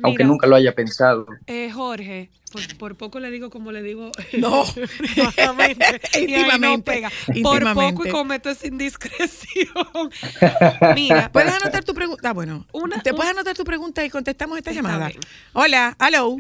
[0.04, 0.28] aunque Mira.
[0.28, 1.26] nunca lo haya pensado.
[1.48, 4.12] Eh, Jorge, por, por poco le digo como le digo.
[4.38, 4.64] No.
[5.58, 7.10] ahí no Íntimamente, pega.
[7.10, 8.10] Por poco íntimamente.
[8.10, 9.70] y cometo esa indiscreción.
[10.96, 12.30] Mira, ¿Puedes anotar tu pregunta?
[12.30, 12.66] Ah, bueno.
[12.74, 15.08] Una- ¿Te un- puedes anotar tu pregunta y contestamos esta Está llamada?
[15.08, 15.20] bien.
[15.54, 16.38] Hola, hello.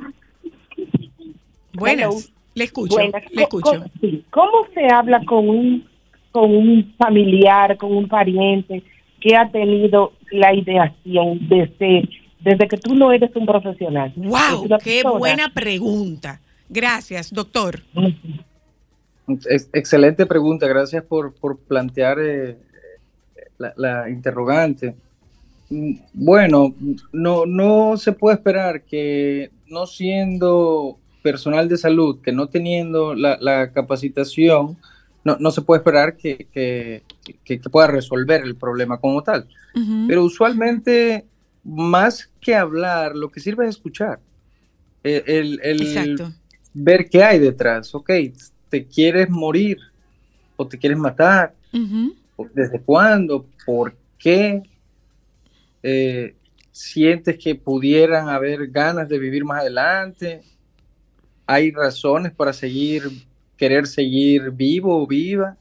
[1.74, 2.06] Buenas.
[2.16, 2.22] Hello.
[2.56, 2.96] Le escucho.
[2.96, 3.24] Buenas.
[3.32, 3.84] Le escucho.
[4.02, 4.24] sí.
[4.32, 5.88] ¿Cómo se habla con un,
[6.32, 8.82] con un familiar, con un pariente
[9.20, 12.08] que ha tenido la ideación desde,
[12.46, 14.14] desde que tú no eres un profesional?
[14.16, 14.68] ¡Wow!
[14.84, 15.18] ¡Qué persona.
[15.20, 16.40] buena pregunta!
[16.70, 17.82] Gracias, doctor.
[19.28, 22.58] Ex- excelente pregunta, gracias por, por plantear eh,
[23.58, 24.96] la, la interrogante.
[26.14, 26.76] Bueno,
[27.12, 33.38] no, no se puede esperar que no siendo personal de salud, que no teniendo la,
[33.42, 34.78] la capacitación,
[35.24, 37.02] no, no se puede esperar que, que-
[37.44, 39.48] que- que pueda resolver el problema como tal.
[40.08, 41.26] Pero usualmente,
[41.66, 44.20] más que hablar, lo que sirve es escuchar.
[45.04, 45.80] Eh, El, el-
[46.74, 47.94] ver qué hay detrás.
[47.96, 48.10] Ok,
[48.70, 49.78] ¿te quieres morir
[50.56, 51.54] o te quieres matar?
[52.38, 53.46] ¿O ¿Desde cuándo?
[53.66, 54.62] ¿Por qué?
[55.84, 56.36] Eh,
[56.72, 60.42] ¿Sientes que pudieran haber ganas de vivir más adelante?
[61.48, 63.04] ¿Hay razones para seguir,
[63.58, 65.56] querer seguir vivo o viva?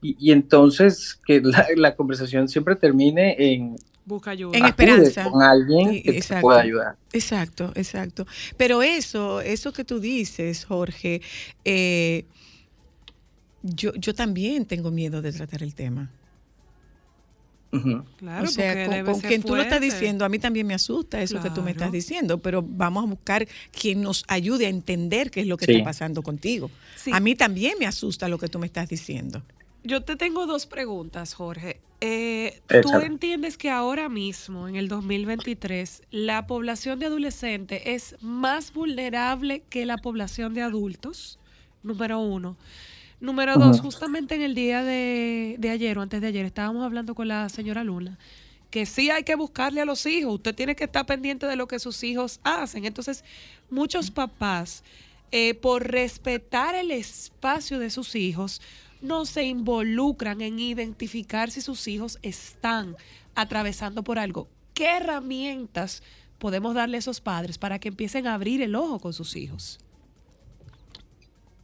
[0.00, 4.56] Y, y entonces que la, la conversación siempre termine en, busca ayuda.
[4.56, 5.30] En acude esperanza.
[5.30, 6.42] con alguien que te exacto.
[6.42, 6.96] pueda ayudar.
[7.12, 8.26] Exacto, exacto.
[8.56, 11.22] Pero eso, eso que tú dices, Jorge,
[11.64, 12.24] eh,
[13.62, 16.10] yo, yo también tengo miedo de tratar el tema.
[17.72, 18.04] Ujú.
[18.18, 21.40] Claro, o sea, con, quien tú lo estás diciendo, a mí también me asusta eso
[21.40, 25.40] que tú me estás diciendo, pero vamos a buscar quien nos ayude a entender qué
[25.40, 25.72] es lo que Sí.
[25.72, 26.70] está pasando contigo.
[26.96, 27.10] Sí.
[27.14, 29.42] A mí también me asusta lo que tú me estás diciendo.
[29.84, 31.80] Yo te tengo dos preguntas, Jorge.
[32.00, 38.72] Eh, ¿Tú entiendes que ahora mismo, en el 2023, la población de adolescentes es más
[38.72, 41.38] vulnerable que la población de adultos?
[41.82, 42.56] Número uno.
[43.20, 47.14] Número dos, justamente en el día de, de ayer o antes de ayer estábamos hablando
[47.14, 48.18] con la señora Luna
[48.72, 51.68] que sí hay que buscarle a los hijos, usted tiene que estar pendiente de lo
[51.68, 52.86] que sus hijos hacen.
[52.86, 53.22] Entonces,
[53.68, 54.82] muchos papás,
[55.30, 58.62] eh, por respetar el espacio de sus hijos,
[59.02, 62.96] no se involucran en identificar si sus hijos están
[63.34, 64.48] atravesando por algo.
[64.74, 66.02] ¿Qué herramientas
[66.38, 69.78] podemos darle a esos padres para que empiecen a abrir el ojo con sus hijos?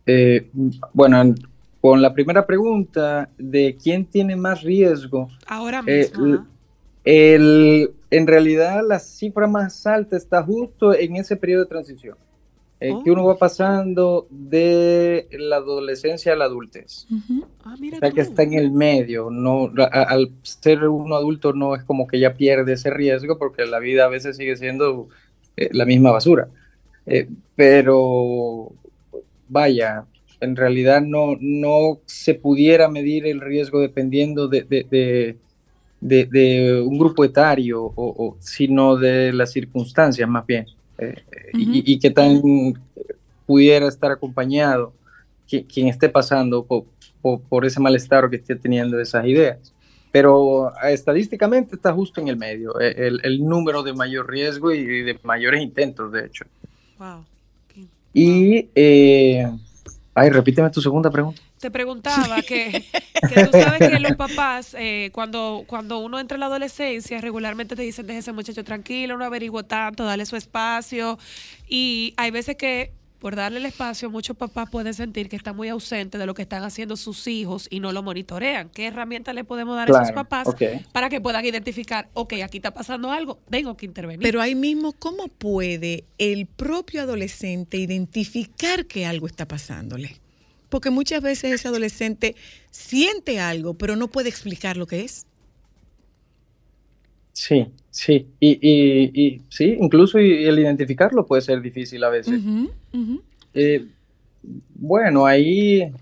[0.06, 0.48] Eh,
[0.92, 1.34] bueno, en-
[1.80, 6.46] con la primera pregunta de quién tiene más riesgo, Ahora eh, mismo.
[7.04, 12.16] el- en realidad la cifra más alta está justo en ese periodo de transición,
[12.80, 17.06] eh, que uno va pasando de la adolescencia a la adultez.
[17.64, 18.28] Ah, mira O sea, que tú.
[18.30, 19.30] está en el medio.
[19.30, 23.66] No, a- al ser uno adulto no es como que ya pierde ese riesgo porque
[23.66, 25.08] la vida a veces sigue siendo
[25.56, 26.48] eh, la misma basura.
[27.06, 28.72] Eh, pero
[29.48, 30.04] vaya,
[30.40, 35.36] en realidad no, no se pudiera medir el riesgo dependiendo de, de- de-
[36.00, 40.66] de- de un grupo etario, o, o- sino de las circunstancias más bien.
[40.98, 41.14] Eh,
[41.54, 42.42] y, y qué tan
[43.46, 44.92] pudiera estar acompañado
[45.48, 46.86] qui- quien esté pasando po-
[47.22, 49.72] po- por, ese malestar o que esté teniendo esas ideas.
[50.10, 54.72] Pero eh, estadísticamente está justo en el medio, eh, el, el número de mayor riesgo
[54.72, 56.44] y de mayores intentos, de hecho.
[56.98, 57.24] Wow.
[58.14, 59.46] Y, eh,
[60.18, 61.40] ay, repíteme tu segunda pregunta.
[61.58, 62.84] Te preguntaba que,
[63.28, 67.76] que tú sabes que los papás, eh, cuando, cuando uno entra en la adolescencia, regularmente
[67.76, 71.18] te dicen, deje ese muchacho tranquilo, no averiguo tanto, dale su espacio.
[71.68, 75.68] Y hay veces que por darle el espacio, muchos papás pueden sentir que están muy
[75.68, 78.68] ausentes de lo que están haciendo sus hijos y no lo monitorean.
[78.68, 80.48] ¿Qué herramientas le podemos dar a esos papás
[80.92, 84.22] para que puedan identificar, ok, aquí está pasando algo, tengo que intervenir?
[84.22, 90.20] Pero ahí mismo, ¿cómo puede el propio adolescente identificar que algo está pasándole?
[90.68, 92.36] Porque muchas veces ese adolescente
[92.70, 95.26] siente algo, pero no puede explicar lo que es.
[97.32, 97.66] Sí,
[97.98, 98.28] sí.
[98.38, 102.40] Y, y, y sí, incluso y- el identificarlo puede ser difícil a veces.
[103.54, 103.84] Eh,
[104.76, 105.92] bueno, ahí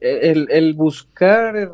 [0.00, 1.72] el, el buscar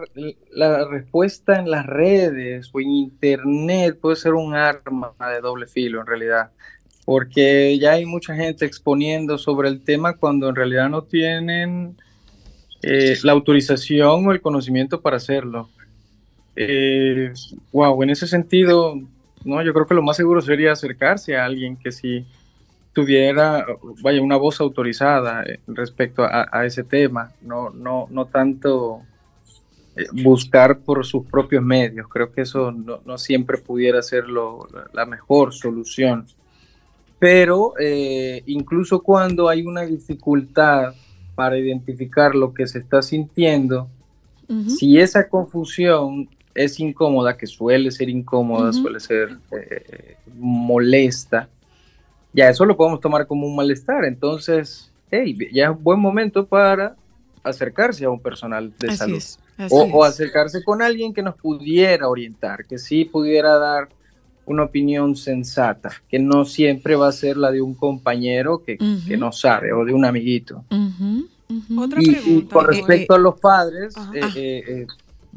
[0.53, 6.01] la respuesta en las redes o en internet puede ser un arma de doble filo
[6.01, 6.51] en realidad,
[7.05, 11.97] porque ya hay mucha gente exponiendo sobre el tema cuando en realidad no tienen
[12.83, 15.69] eh, la autorización o el conocimiento para hacerlo.
[16.57, 17.33] Eh,
[17.73, 18.95] wow, en ese sentido,
[19.45, 22.25] no, yo creo que lo más seguro sería acercarse a alguien que sí
[22.93, 23.65] tuviera,
[24.03, 29.01] vaya, una voz autorizada eh, respecto a, a ese tema, no, no, no tanto
[29.97, 32.09] eh, buscar por sus propios medios.
[32.09, 36.27] Creo que eso no, no siempre pudiera ser lo- la, mejor solución.
[37.19, 40.95] Pero eh, incluso cuando hay una dificultad
[41.35, 43.89] para identificar lo que se está sintiendo,
[44.69, 51.49] si esa confusión es incómoda, que suele ser incómoda, suele ser eh, molesta,
[52.33, 54.05] ya eso lo podemos tomar como un malestar.
[54.05, 56.97] Entonces, hey, ya es un buen momento para
[57.43, 59.17] acercarse a un personal de Así salud.
[59.17, 59.39] es,
[59.71, 63.89] o, o acercarse con alguien que nos pudiera orientar, que sí pudiera dar
[64.45, 68.77] una opinión sensata, que no siempre va a ser la de un compañero que,
[69.07, 70.65] que no sabe o de un amiguito.
[71.79, 74.87] Otra Y, con eh, respecto a los padres, eh, eh, eh,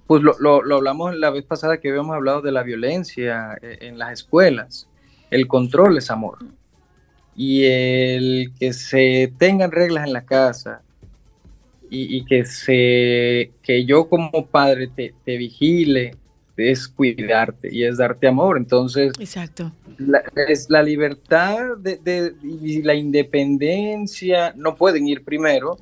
[0.07, 3.77] pues lo, lo- lo hablamos la vez pasada que habíamos hablado de la violencia eh,
[3.81, 4.87] en las escuelas.
[5.31, 6.37] El control es amor.
[7.35, 10.81] Y el que se tengan reglas en la casa
[11.89, 16.15] y, y que, se, que yo como padre te, te vigile
[16.55, 18.57] es cuidarte y es darte amor.
[18.57, 19.71] Entonces, Exacto.
[19.97, 25.77] la, es la libertad de, de- y la independencia no pueden ir primero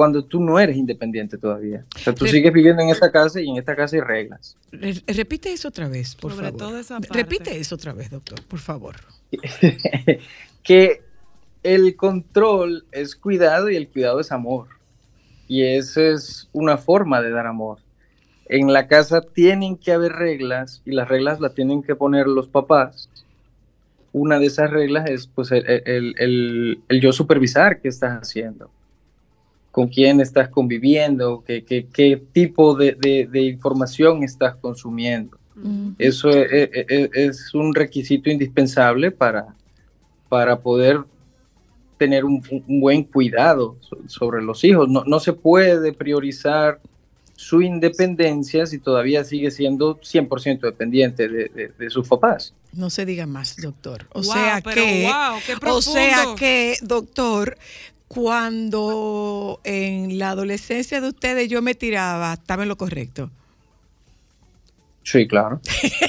[0.00, 1.84] cuando tú no eres independiente todavía.
[1.94, 4.56] O sea, tú Re- sigues viviendo en esta casa y en esta casa hay reglas.
[4.72, 6.58] Re- repite eso otra vez, por Sobre favor.
[6.58, 7.12] todo esa parte.
[7.18, 8.96] Repite eso otra vez, doctor, por favor.
[10.62, 11.02] que
[11.62, 14.68] el control es cuidado y el cuidado es amor.
[15.48, 17.76] Y esa es una forma de dar amor.
[18.48, 22.48] En la casa tienen que haber reglas y las reglas las tienen que poner los
[22.48, 23.10] papás.
[24.12, 28.70] Una de esas reglas es pues el, el- el- el yo supervisar qué estás haciendo,
[29.70, 35.36] con quién estás conviviendo, qué, qué- qué tipo de, de- de información estás consumiendo.
[35.98, 39.54] Eso e- e- e- es, un requisito indispensable para,
[40.28, 41.00] para poder
[41.98, 44.88] tener un, un buen cuidado so- sobre los hijos.
[44.88, 46.80] No, no se puede priorizar
[47.36, 52.54] su independencia si todavía sigue siendo 100% dependiente de, de- de sus papás.
[52.72, 54.06] No se diga más, doctor.
[54.12, 57.56] O Wow, sea pero que, wow, qué o sea que, doctor,
[58.10, 63.30] cuando en la adolescencia de ustedes yo me tiraba, estaba en lo correcto.
[65.04, 65.60] Sí, claro.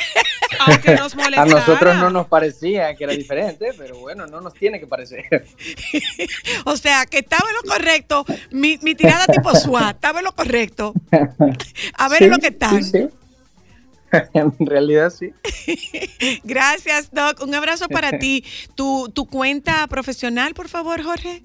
[0.66, 1.46] Aunque nos A molestara.
[1.46, 5.26] nosotros no nos parecía que era diferente, pero bueno, no nos tiene que parecer.
[6.66, 10.32] O sea, que estaba en lo correcto, mi, mi tirada tipo SWAT, estaba en lo
[10.36, 10.94] correcto.
[11.94, 12.84] A ver Sí, en lo que están.
[12.84, 13.10] sí, sí.
[14.34, 15.34] en realidad sí.
[16.44, 17.42] Gracias, Doc.
[17.44, 18.44] Un abrazo para ti.
[18.74, 21.44] Tu, tu cuenta profesional, por favor, Jorge.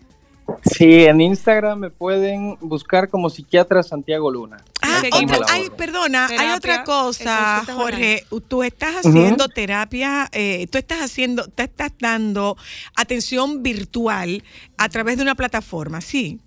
[0.62, 4.58] Sí, en Instagram me pueden buscar como psiquiatra Santiago Luna.
[4.82, 8.24] Ah, otra- ay, perdona, hay otra cosa, Jorge.
[8.48, 12.56] Tú estás haciendo terapia, eh, tú estás haciendo, te estás dando
[12.94, 14.42] atención virtual
[14.76, 16.40] a través de una plataforma, ¿sí?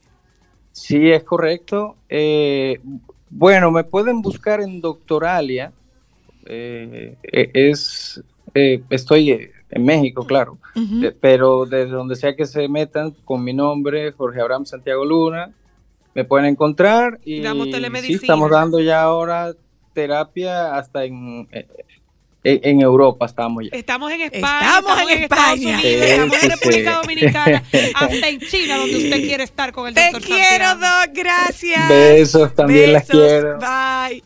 [0.71, 1.97] Sí, es correcto.
[2.07, 2.79] Eh,
[3.29, 5.71] bueno, me pueden buscar en Doctoralia.
[6.45, 8.21] Eh, eh, es,
[8.53, 10.57] eh, estoy en México, claro.
[11.21, 15.51] Pero desde donde sea que se metan con mi nombre, Jorge Abraham Santiago Luna,
[16.15, 17.67] me pueden encontrar y Damos
[18.01, 19.53] sí, estamos dando ya ahora
[19.93, 21.67] terapia hasta en, eh,
[22.43, 23.77] en, en Europa estamos ya.
[23.77, 25.79] Estamos en España, Estamos en Estados España.
[25.79, 26.97] Unidos, Sí, estamos sí, en República sí.
[27.01, 27.63] Dominicana,
[27.93, 31.05] hasta en China, donde usted quiere estar con el Te doctor quiero, Santiago.
[31.05, 31.89] Doc, gracias.
[31.89, 33.59] Besos, también las Besos, quiero.
[33.59, 34.23] Bye.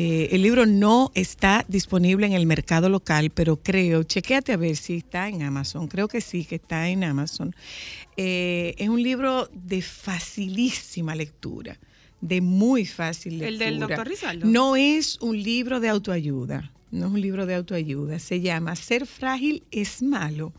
[0.00, 4.76] Eh, el libro no está disponible en el mercado local, pero creo, chequéate a ver
[4.76, 7.52] si está en Amazon, creo que sí, que está en Amazon.
[8.16, 11.78] Eh, es un libro de facilísima lectura.
[12.20, 13.48] de muy fácil lectura.
[13.48, 14.46] ¿El del doctor Rizaldo?
[14.46, 16.72] No es un libro de autoayuda.
[16.90, 18.18] No es un libro de autoayuda.
[18.18, 20.52] Se llama Ser frágil es malo.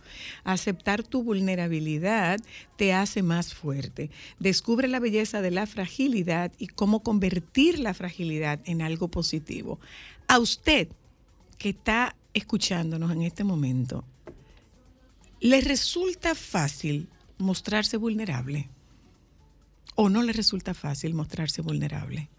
[0.44, 2.40] Aceptar tu vulnerabilidad
[2.78, 4.12] te hace más fuerte.
[4.40, 9.80] Descubre la belleza de la fragilidad y cómo convertir la fragilidad en algo positivo.
[10.28, 10.90] A usted
[11.58, 14.06] que está escuchándonos en este momento,
[15.40, 17.10] ¿le resulta fácil
[17.40, 18.70] mostrarse vulnerable?
[19.96, 22.30] ¿O no le resulta fácil mostrarse vulnerable?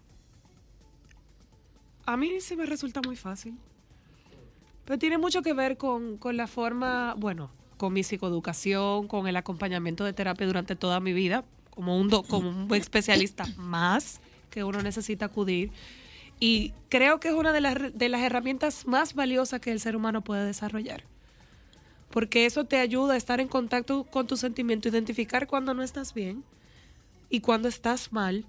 [2.05, 3.57] A mí sí me resulta muy fácil.
[4.91, 9.37] Pero tiene mucho que ver con, con la forma, bueno, con mi psicoeducación, con el
[9.37, 14.19] acompañamiento de terapia durante toda mi vida, como un, do- como un especialista más
[14.49, 15.71] que uno necesita acudir.
[16.41, 19.95] Y creo que es una de las, de las herramientas más valiosas que el ser
[19.95, 21.05] humano puede desarrollar.
[22.09, 26.13] Porque eso te ayuda a estar en contacto con tu sentimiento, identificar cuando no estás
[26.13, 26.43] bien
[27.29, 28.43] y cuando estás mal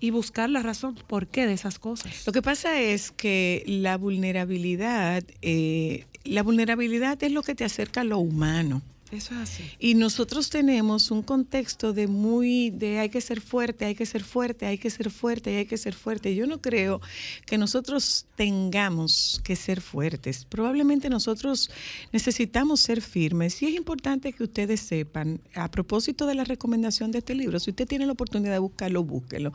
[0.00, 2.26] y buscar la razón por qué de esas cosas.
[2.26, 8.02] Lo que pasa es que la vulnerabilidad, eh, la vulnerabilidad es lo que te acerca
[8.02, 8.82] a lo humano.
[9.14, 9.62] Eso es así.
[9.78, 14.24] Y nosotros tenemos un contexto de muy, de hay que ser fuerte, hay que ser
[14.24, 16.34] fuerte, hay que ser fuerte, hay que ser fuerte.
[16.34, 17.00] Yo no creo
[17.46, 20.44] que nosotros tengamos que ser fuertes.
[20.44, 21.70] Probablemente nosotros
[22.12, 23.62] necesitamos ser firmes.
[23.62, 27.70] Y es importante que ustedes sepan, a propósito de la recomendación de este libro, si
[27.70, 29.52] usted tiene la oportunidad de buscarlo, búsquelo.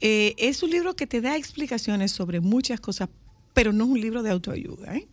[0.00, 3.10] Eh, es un libro que te da explicaciones sobre muchas cosas,
[3.52, 4.96] pero no es un libro de autoayuda.
[4.96, 5.06] ¿eh?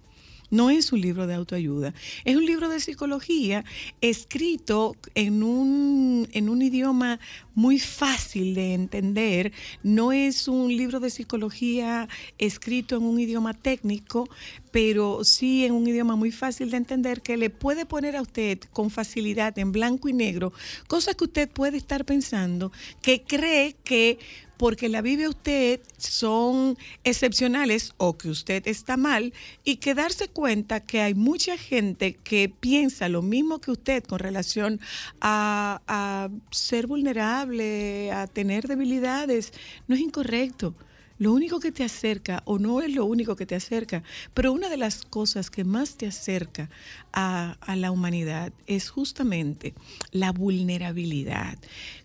[0.49, 1.93] No es un libro de autoayuda,
[2.25, 3.63] es un libro de psicología
[4.01, 7.19] escrito en un, en un idioma
[7.53, 9.51] muy fácil de entender.
[9.83, 14.29] No es un libro de psicología escrito en un idioma técnico,
[14.71, 18.59] pero sí en un idioma muy fácil de entender que le puede poner a usted
[18.71, 20.53] con facilidad en blanco y negro
[20.87, 22.71] cosas que usted puede estar pensando,
[23.01, 24.19] que cree que
[24.59, 29.33] porque la vive usted son excepcionales o que usted está mal
[29.63, 34.19] y que darse cuenta que hay mucha gente que piensa lo mismo que usted con
[34.19, 34.81] relación
[35.21, 39.53] a, a ser vulnerable, a tener debilidades,
[39.87, 40.75] no es incorrecto.
[41.19, 44.03] Lo único que te acerca, o no es lo único que te acerca,
[44.33, 46.69] pero una de las cosas que más te acerca
[47.11, 49.73] a, a la humanidad es justamente
[50.11, 51.57] la vulnerabilidad.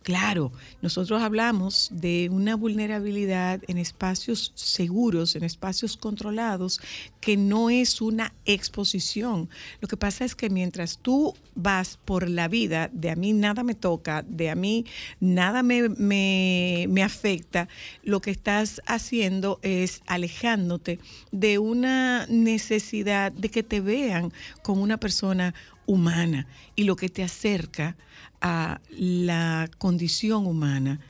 [0.03, 0.53] Claro,
[0.83, 6.81] nosotros hablamos de una vulnerabilidad en espacios seguros, en espacios controlados,
[7.21, 9.49] que no es una exposición.
[9.81, 13.63] Lo que pasa es que mientras tú vas por la vida, de a mí nada
[13.63, 14.85] me toca, de a mí
[15.21, 17.69] nada me, me, me afecta,
[18.03, 20.99] lo que estás haciendo es alejándote
[21.33, 24.33] de una necesidad de que te vean
[24.63, 25.55] como una persona
[25.87, 26.47] humana
[26.77, 27.97] y lo que te acerca
[28.41, 31.01] a la condición humana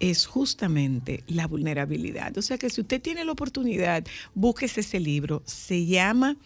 [0.00, 2.36] es justamente la vulnerabilidad.
[2.38, 5.42] O sea que si usted tiene la oportunidad, búsquese ese libro.
[5.44, 6.36] Se llama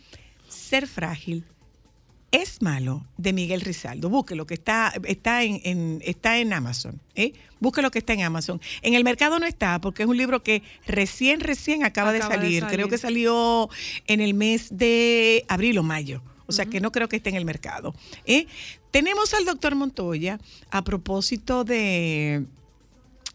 [0.49, 1.45] Ser frágil.
[2.33, 4.09] Es malo de Miguel Rizaldo.
[4.09, 6.99] Búsquelo, que está, está, en, en- está en Amazon.
[7.15, 7.35] ¿eh?
[7.61, 8.61] Búsquelo que está en Amazon.
[8.81, 12.35] En el mercado no está, porque es un libro que recién, recién acaba, de, Acaba
[12.37, 12.61] de salir.
[12.63, 12.75] salir.
[12.75, 13.69] Creo que salió
[14.07, 16.23] en el mes de abril o mayo.
[16.47, 17.95] O sea que no creo que esté en el mercado.
[18.27, 18.47] ¿eh?
[18.91, 22.45] Tenemos al doctor Montoya a propósito de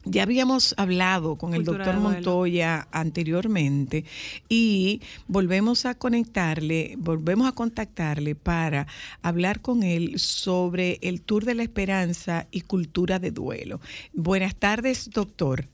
[0.10, 1.98] ya habíamos hablado con el doctor.
[1.98, 4.06] Montoya anteriormente
[4.50, 8.88] y volvemos a conectarle, volvemos a contactarle para
[9.22, 13.80] hablar con él sobre el Tour de la Esperanza y cultura de duelo.
[14.14, 15.66] Buenas tardes, doctor.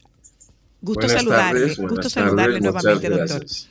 [0.82, 3.40] Gusto Buenas saludarle, tardes, gusto saludarle tardes, nuevamente, muchas doctor.
[3.40, 3.70] gracias.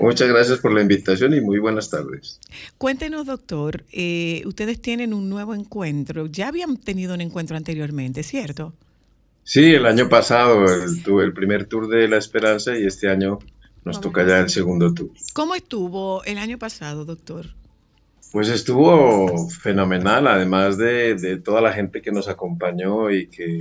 [0.00, 2.40] Muchas gracias por la invitación y muy buenas tardes.
[2.76, 6.26] Cuéntenos, doctor, eh, ustedes tienen un nuevo encuentro.
[6.26, 8.72] Ya habían tenido un encuentro anteriormente, ¿cierto?
[9.48, 13.38] Sí, el año pasado el, el primer tour de la esperanza y este año
[13.84, 15.10] nos toca ya el segundo tour.
[15.34, 17.46] ¿Cómo estuvo el año pasado, doctor?
[18.32, 23.60] Pues estuvo fenomenal, además de, de toda la gente que nos acompañó y que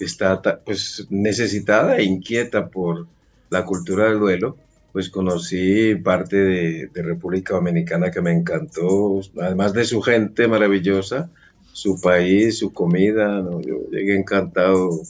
[0.00, 3.06] está pues necesitada e inquieta por
[3.48, 4.56] la cultura del duelo.
[4.92, 11.30] Pues conocí parte de, de República Dominicana que me encantó, además de su gente maravillosa,
[11.72, 13.60] su país, su comida, ¿no?
[13.60, 15.00] Yo llegué encantado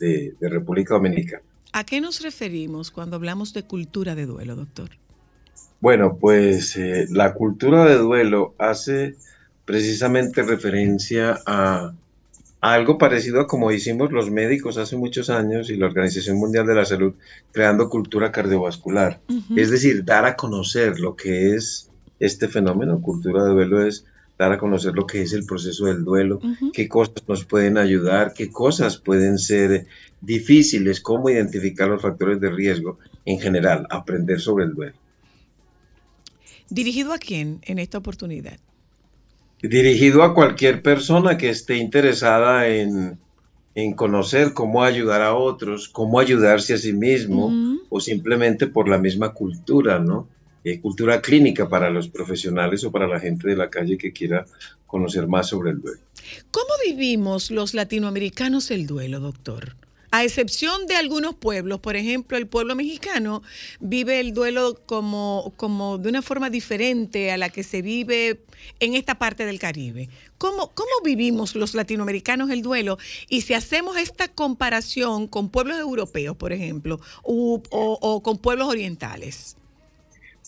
[0.00, 1.42] de, de República Dominicana.
[1.72, 4.90] ¿A qué nos referimos cuando hablamos de cultura de duelo, doctor?
[5.80, 9.16] Bueno, pues eh, la cultura de duelo hace
[9.64, 11.92] precisamente referencia a,
[12.60, 16.66] a algo parecido a como hicimos los médicos hace muchos años y la Organización Mundial
[16.66, 17.14] de la Salud
[17.52, 19.20] creando cultura cardiovascular.
[19.56, 21.90] Es decir, dar a conocer lo que es
[22.20, 23.02] este fenómeno.
[23.02, 24.04] Cultura de duelo es
[24.42, 26.72] dar a conocer lo que es el proceso del duelo, Ujú.
[26.72, 29.86] qué cosas nos pueden ayudar, qué cosas pueden ser
[30.20, 34.96] difíciles, cómo identificar los factores de riesgo en general, aprender sobre el duelo.
[36.68, 38.58] ¿Dirigido a quién en esta oportunidad?
[39.62, 43.20] Dirigido a cualquier persona que esté interesada en,
[43.76, 47.80] en conocer cómo ayudar a otros, cómo ayudarse a sí mismo Ujú.
[47.90, 50.26] o simplemente por la misma cultura, ¿no?
[50.64, 54.46] Eh, cultura clínica para los profesionales o para la gente de la calle que quiera
[54.86, 56.00] conocer más sobre el duelo.
[56.52, 59.74] ¿Cómo vivimos los latinoamericanos el duelo, doctor?
[60.12, 63.42] A excepción de algunos pueblos, por ejemplo, el pueblo mexicano
[63.80, 68.44] vive el duelo como, como de una forma diferente a la que se vive
[68.78, 70.10] en esta parte del Caribe.
[70.38, 72.98] ¿Cómo, ¿Cómo vivimos los latinoamericanos el duelo?
[73.28, 79.56] Y si hacemos esta comparación con pueblos europeos, por ejemplo, o con pueblos orientales.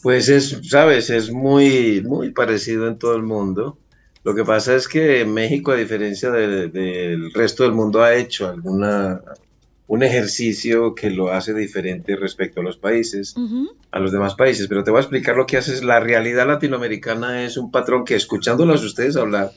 [0.02, 3.78] Pues es, sabes, es muy, muy parecido en todo el mundo.
[4.22, 8.48] Lo que pasa es que México, a diferencia de- del resto del mundo, ha hecho
[8.48, 9.20] alguna,
[9.86, 13.34] un ejercicio que lo hace diferente respecto a los países,
[13.90, 14.66] a los demás países.
[14.68, 15.82] Pero te voy a explicar lo que hace.
[15.84, 19.52] La realidad latinoamericana es un patrón que, escuchándolos ustedes hablar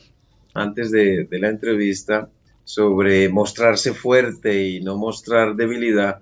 [0.54, 2.30] antes de, de la entrevista
[2.64, 6.20] sobre mostrarse fuerte y no mostrar debilidad,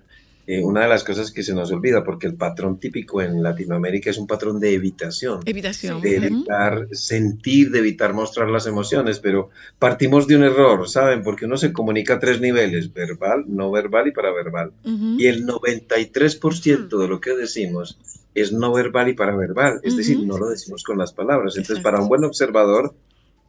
[0.49, 4.09] eh, una de las cosas que se nos olvida, porque el patrón típico en Latinoamérica
[4.09, 5.41] es un patrón de evitación.
[5.45, 5.99] Evitación.
[5.99, 11.21] De evitar sentir, de evitar mostrar las emociones, pero partimos de un error, ¿saben?
[11.21, 14.71] Porque uno se comunica a tres niveles, verbal, no verbal y paraverbal.
[14.85, 15.19] Ujú.
[15.19, 17.99] Y el 93% de lo que decimos
[18.33, 21.57] es no verbal y paraverbal, es decir, no lo decimos con las palabras.
[21.57, 22.93] Entonces, para un buen observador,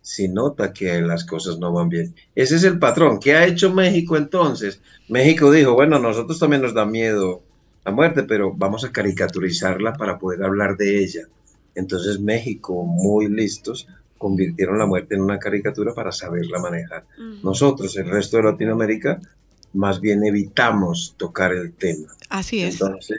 [0.09, 2.14] si nota que las cosas no van bien.
[2.34, 3.20] Ese es el patrón.
[3.20, 4.80] ¿Qué ha hecho México entonces?
[5.11, 7.42] México dijo, bueno, nosotros también nos da miedo
[7.84, 11.28] la muerte, pero vamos a caricaturizarla para poder hablar de ella.
[11.74, 13.86] Entonces México, muy listos,
[14.16, 17.04] convirtieron la muerte en una caricatura para saberla manejar.
[17.42, 19.20] Nosotros, el resto de Latinoamérica,
[19.74, 22.09] más bien evitamos tocar el tema.
[22.30, 22.80] Así es.
[22.80, 23.18] Entonces,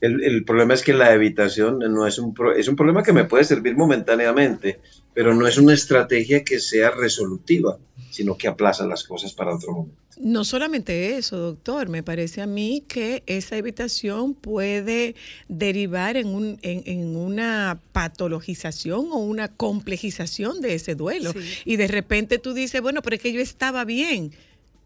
[0.00, 3.12] el, el problema es que la evitación no es un, pro- es un problema que
[3.12, 4.78] me puede servir momentáneamente,
[5.18, 7.76] pero no es una estrategia que sea resolutiva,
[8.08, 9.96] sino que aplaza las cosas para otro momento.
[10.20, 15.16] No solamente eso, doctor, me parece a mí que esa evitación puede
[15.48, 21.32] derivar en, un, en, en una patologización o una complejización de ese duelo.
[21.64, 24.30] Y de repente tú dices, bueno, pero es que yo estaba bien,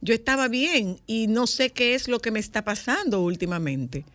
[0.01, 4.07] yo estaba bien y no sé qué es lo que me está pasando últimamente.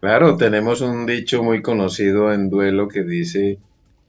[0.00, 3.58] Claro, tenemos un dicho muy conocido en duelo que dice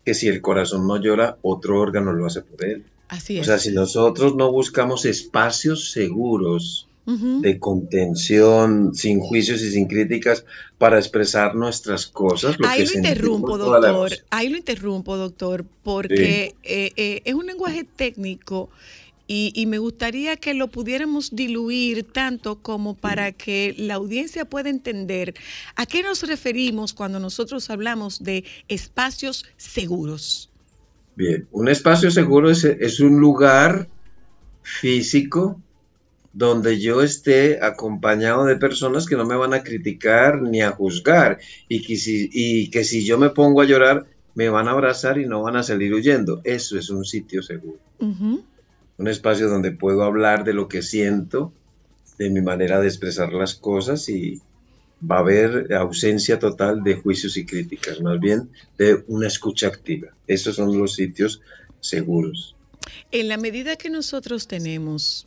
[0.10, 2.84] que si el corazón no llora, otro órgano lo hace por él.
[3.10, 9.88] Así O sea, si nosotros no buscamos espacios seguros de contención, sin juicios y sin
[9.88, 10.46] críticas,
[10.80, 14.12] para expresar nuestras cosas, lo Ahí que lo interrumpo, doctor.
[14.32, 18.72] Ahí lo interrumpo, doctor, porque eh, eh, es un lenguaje técnico
[19.30, 24.70] y, y me gustaría que lo pudiéramos diluir tanto como para que la audiencia pueda
[24.72, 25.36] entender
[25.76, 30.50] a qué nos referimos cuando nosotros hablamos de espacios seguros.
[31.16, 33.88] Bien, un espacio seguro es, es un lugar
[34.64, 35.62] físico
[36.34, 41.40] donde yo esté acompañado de personas que no me van a criticar ni a juzgar
[41.68, 45.20] y que si, y que si yo me pongo a llorar me van a abrazar
[45.20, 46.42] y no van a salir huyendo.
[46.44, 47.80] Eso es un sitio seguro.
[48.00, 48.49] Ujú.
[49.00, 51.52] Un espacio donde puedo hablar de lo que siento,
[52.18, 54.42] de mi manera de expresar las cosas y
[55.10, 60.10] va a haber ausencia total de juicios y críticas, más bien de una escucha activa.
[60.28, 61.42] Esos son los sitios
[61.80, 62.56] seguros.
[63.12, 65.26] En la medida que nosotros tenemos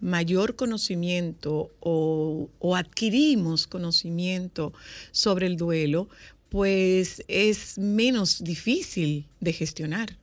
[0.00, 4.72] mayor conocimiento o, adquirimos conocimiento
[5.12, 6.08] sobre el duelo,
[6.48, 10.16] pues es menos difícil de gestionar.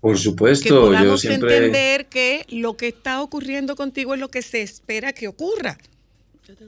[0.00, 1.56] Por Que supuesto, yo podamos siempre...
[1.56, 5.78] entender que lo que está ocurriendo contigo es lo que se espera que ocurra.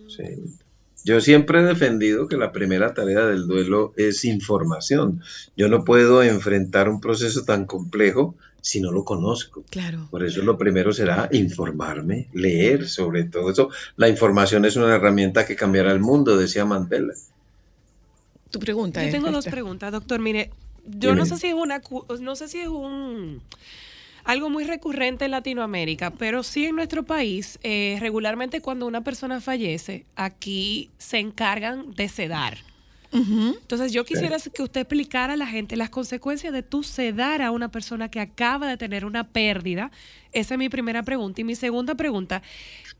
[0.09, 0.24] Sí.
[1.05, 5.20] Yo siempre he defendido que la primera tarea del duelo es información.
[5.57, 9.64] Yo no puedo enfrentar un proceso tan complejo si no lo conozco.
[9.71, 10.07] Claro.
[10.11, 13.71] Por eso lo primero será informarme, leer sobre todo eso.
[13.96, 17.14] La información es una herramienta que cambiará el mundo, decía Mandela.
[18.50, 20.21] Tu pregunta Yo tengo dos preguntas, doctor.
[20.21, 20.50] Mire,
[20.84, 21.80] yo no sé si es una,
[22.21, 23.42] no sé si es un
[24.25, 29.41] algo muy recurrente en Latinoamérica, pero sí en nuestro país, eh, regularmente cuando una persona
[29.41, 32.59] fallece, aquí se encargan de sedar.
[33.14, 37.50] Entonces yo quisiera que usted explicara a la gente las consecuencias de tú sedar a
[37.50, 39.91] una persona que acaba de tener una pérdida.
[40.33, 41.42] Esa es mi primera pregunta.
[41.42, 42.41] Y mi segunda pregunta,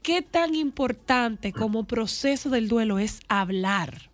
[0.03, 4.12] ¿qué tan importante como proceso del duelo es hablar?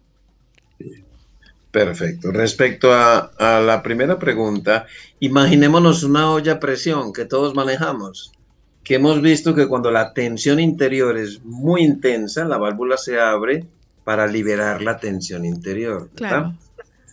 [1.70, 2.32] Perfecto.
[2.32, 4.86] Respecto a, a la primera pregunta,
[5.20, 8.32] imaginémonos una olla a presión que todos manejamos,
[8.82, 13.66] que hemos visto que cuando la tensión interior es muy intensa, la válvula se abre
[14.05, 16.09] para liberar la tensión interior.
[16.15, 16.55] ¿verdad?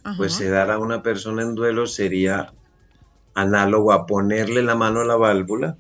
[0.02, 0.18] Claro.
[0.18, 2.54] Pues sedar a una persona en duelo sería
[3.34, 5.78] análogo a ponerle la mano a la válvula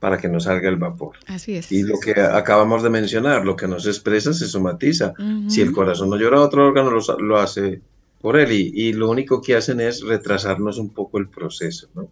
[0.00, 1.16] para que no salga el vapor.
[1.26, 1.70] Así es.
[1.70, 5.12] Y lo que acabamos de mencionar, lo que no se expresa se somatiza.
[5.48, 7.82] Si el corazón no llora, otro órgano lo, lo hace
[8.20, 11.88] por él y, y lo único que hacen es retrasarnos un poco el proceso.
[11.94, 12.08] ¿no?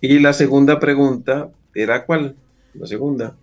[0.00, 2.36] Y la segunda pregunta era cuál?
[2.74, 3.36] La segunda.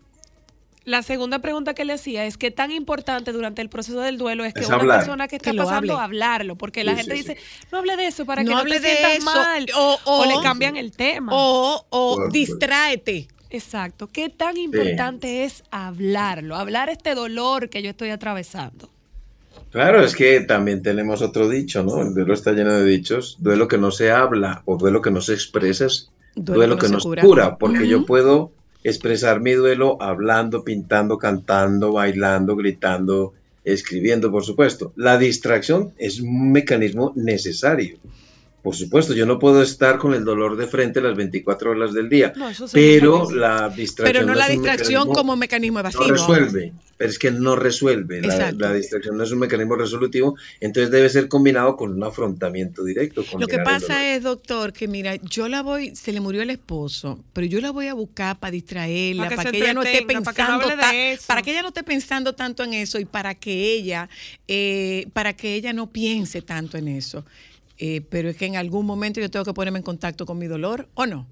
[0.84, 4.46] La segunda pregunta que le hacía es qué tan importante durante el proceso del duelo
[4.46, 4.98] es que Es una hablar.
[5.00, 6.04] persona que está Que pasando hable.
[6.06, 7.38] hablarlo, porque la Sí, gente sí, dice,
[7.72, 10.00] no hable de eso para que No no, hable te de sientas eso, mal o-
[10.06, 11.32] o- le cambian el tema.
[11.36, 13.28] O, o Bueno, distráete.
[13.52, 14.08] Exacto.
[14.08, 16.56] ¿Qué tan importante es hablarlo?
[16.56, 18.90] Hablar este dolor que yo estoy atravesando.
[19.72, 22.02] Claro, es que también tenemos otro dicho, ¿no?
[22.02, 23.38] El duelo está lleno de dichos.
[23.40, 27.00] Duelo que no se habla o duelo que no se expresa es duelo, que, no
[27.00, 28.52] se cura, porque yo puedo
[28.84, 33.34] expresar mi duelo hablando, pintando, cantando, bailando, gritando,
[33.64, 34.94] escribiendo, por supuesto.
[34.96, 37.98] La distracción es un mecanismo necesario.
[38.62, 42.10] Por supuesto, yo no puedo estar con el dolor de frente las 24 horas del
[42.10, 46.04] día, No, pero la distracción Pero no la distracción mecanismo- como mecanismo evasivo.
[46.06, 48.22] no resuelve, pero es que no resuelve.
[48.22, 52.84] La, la distracción no es un mecanismo resolutivo, entonces debe ser combinado con un afrontamiento
[52.84, 53.26] directo.
[53.40, 57.24] Lo que pasa es, doctor, que mira, yo la voy, se le murió el esposo,
[57.34, 60.22] pero yo la voy a buscar para distraerla, Para que para ella no esté entretenga,
[60.22, 61.24] para que no pensando, eso.
[61.26, 64.08] para que ella no esté pensando tanto en eso y para que ella,
[64.48, 67.26] eh, para que ella no piense tanto en eso.
[67.84, 70.46] Eh, pero es que en algún momento yo tengo que ponerme en contacto con mi
[70.46, 71.28] dolor, ¿o no?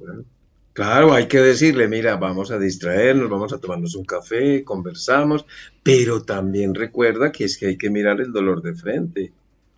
[0.73, 5.45] Claro, hay que decirle, mira, vamos a distraernos, vamos a tomarnos un café, conversamos,
[5.83, 9.31] pero también recuerda que es que hay que mirar el dolor de frente,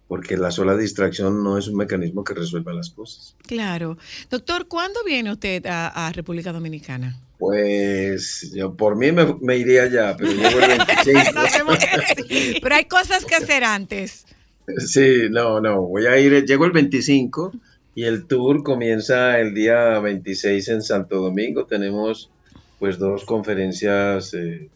[0.07, 3.35] porque la sola distracción no es un mecanismo que resuelva las cosas.
[3.45, 3.98] Claro.
[4.30, 7.19] Doctor, ¿cuándo viene usted a, a República Dominicana?
[7.38, 11.34] Pues yo por mí me, me iría ya, pero llego el 26.
[11.52, 14.26] Sabemos que sí, pero hay cosas que hacer antes.
[14.77, 17.51] Sí, no, no, voy a ir, llego el 25
[17.95, 21.65] y el tour comienza el día 26 en Santo Domingo.
[21.65, 22.29] Tenemos
[22.79, 24.69] pues dos conferencias eh,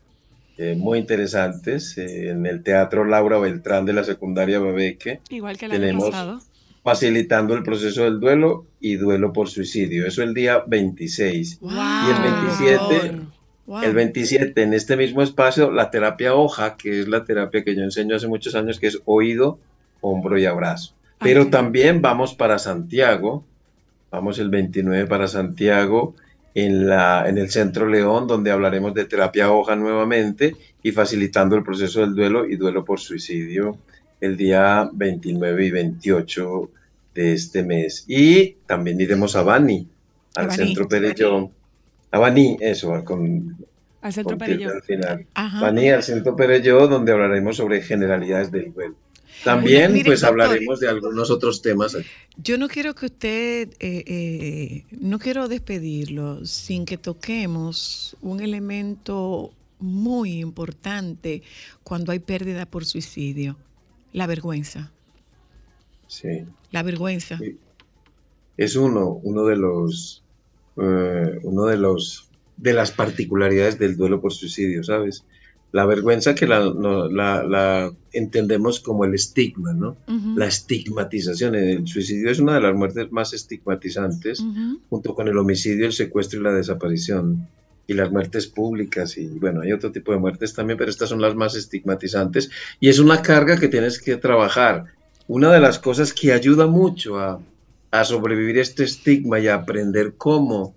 [0.58, 5.22] eh, muy interesantes eh, en el Teatro Laura Beltrán de la secundaria Babeque.
[5.30, 6.42] Igual que el año Tenemos pasado.
[6.84, 10.06] facilitando el proceso del duelo y duelo por suicidio.
[10.06, 11.60] Eso el día 26.
[11.62, 13.22] Y el 27
[13.68, 13.82] Wow.
[13.82, 17.82] el 27, en este mismo espacio, la terapia hoja, que es la terapia que yo
[17.82, 19.58] enseño hace muchos años, que es oído,
[20.12, 20.94] hombro y abrazo.
[21.20, 23.46] Pero también vamos para Santiago,
[24.12, 26.16] vamos el 29 para Santiago,
[26.54, 31.64] en, la, en el Centro León, donde hablaremos de terapia hoja nuevamente y facilitando el
[31.64, 33.78] proceso del duelo y duelo por suicidio
[34.22, 36.70] el día 29 y 28
[37.14, 38.06] de este mes.
[38.08, 39.88] Y también iremos a Bani,
[40.36, 40.52] al.
[40.52, 41.52] Centro Perellón.
[42.12, 43.58] A Bani, eso, con,
[44.02, 44.72] Al centro Perelló.
[44.72, 45.26] al final.
[45.36, 48.96] Bani al Centro Perelló, donde hablaremos sobre generalidades del duelo.
[49.44, 50.42] También, Mire, pues, doctor.
[50.42, 51.98] hablaremos de algunos otros temas.
[52.38, 59.54] Yo no quiero que usted, eh, eh, no quiero despedirlo sin que toquemos un elemento
[59.80, 61.44] muy importante
[61.84, 63.58] cuando hay pérdida por suicidio,
[64.14, 64.92] la vergüenza.
[66.08, 66.46] Sí.
[66.72, 67.40] La vergüenza.
[68.58, 70.24] es uno, uno de los,
[70.78, 75.26] eh, uno de los, de las particularidades del duelo por suicidio, ¿sabes?
[75.76, 79.98] La vergüenza que la, no- la- la entendemos como el estigma, ¿no?
[80.38, 81.54] La estigmatización.
[81.56, 84.40] El suicidio es una de las muertes más estigmatizantes,
[84.90, 87.48] junto con el homicidio, el secuestro y la desaparición.
[87.88, 91.22] Y las muertes públicas, y bueno, hay otro tipo de muertes también, pero estas son
[91.22, 92.50] las más estigmatizantes.
[92.80, 94.86] Y es una carga que tienes que trabajar.
[95.28, 97.40] Una de las cosas que ayuda mucho a,
[97.92, 100.74] a sobrevivir este estigma y a aprender cómo,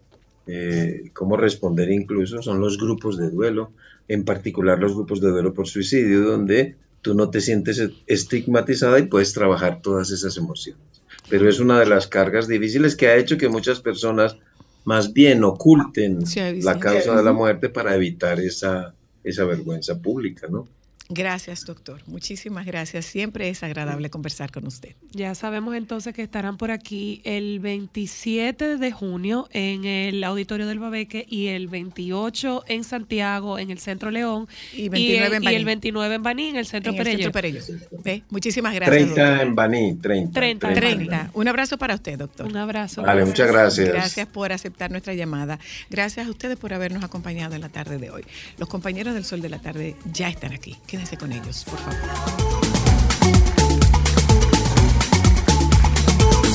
[0.46, 3.72] eh, cómo responder incluso son los grupos de duelo,
[4.08, 9.04] en particular los grupos de duelo por suicidio, donde tú no te sientes estigmatizada y
[9.06, 10.82] puedes trabajar todas esas emociones.
[11.28, 14.36] Pero es una de las cargas difíciles que ha hecho que muchas personas
[14.84, 16.62] más bien oculten Sí, sí.
[16.62, 20.66] la causa de la muerte para evitar esa, esa vergüenza pública, ¿no?
[21.10, 22.02] Gracias, doctor.
[22.06, 23.06] Muchísimas gracias.
[23.06, 24.94] Siempre es agradable conversar con usted.
[25.12, 30.78] Ya sabemos entonces que estarán por aquí el 27 de junio en el Auditorio del
[30.78, 34.48] Babeque y el 28 en Santiago, en el Centro León.
[34.74, 35.56] Y 29 en y Baní.
[35.56, 37.22] el 29 en Baní, en el Centro En el Perello.
[37.22, 37.62] Centro Perello.
[38.04, 38.22] ¿Ve?
[38.28, 38.96] Muchísimas gracias.
[39.14, 39.46] 30 doctor.
[39.46, 40.32] en Baní, 30.
[40.38, 41.30] 30, 30.
[41.32, 42.46] Un abrazo para usted, doctor.
[42.46, 43.00] Un abrazo.
[43.00, 43.88] Vale, muchas gracias.
[43.88, 45.58] Gracias por aceptar nuestra llamada.
[45.88, 48.24] Gracias a ustedes por habernos acompañado en la tarde de hoy.
[48.58, 50.76] Los compañeros del Sol de la Tarde ya están aquí.
[50.86, 51.98] Quédense quédese con ellos, por favor.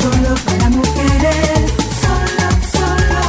[0.02, 3.22] Solo para mujeres, solo, solo.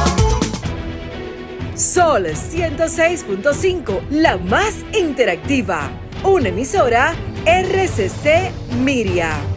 [1.77, 5.89] Sol 106.5, la más interactiva.
[6.23, 7.13] Una emisora
[7.45, 8.51] RCC
[8.83, 9.54] Miria.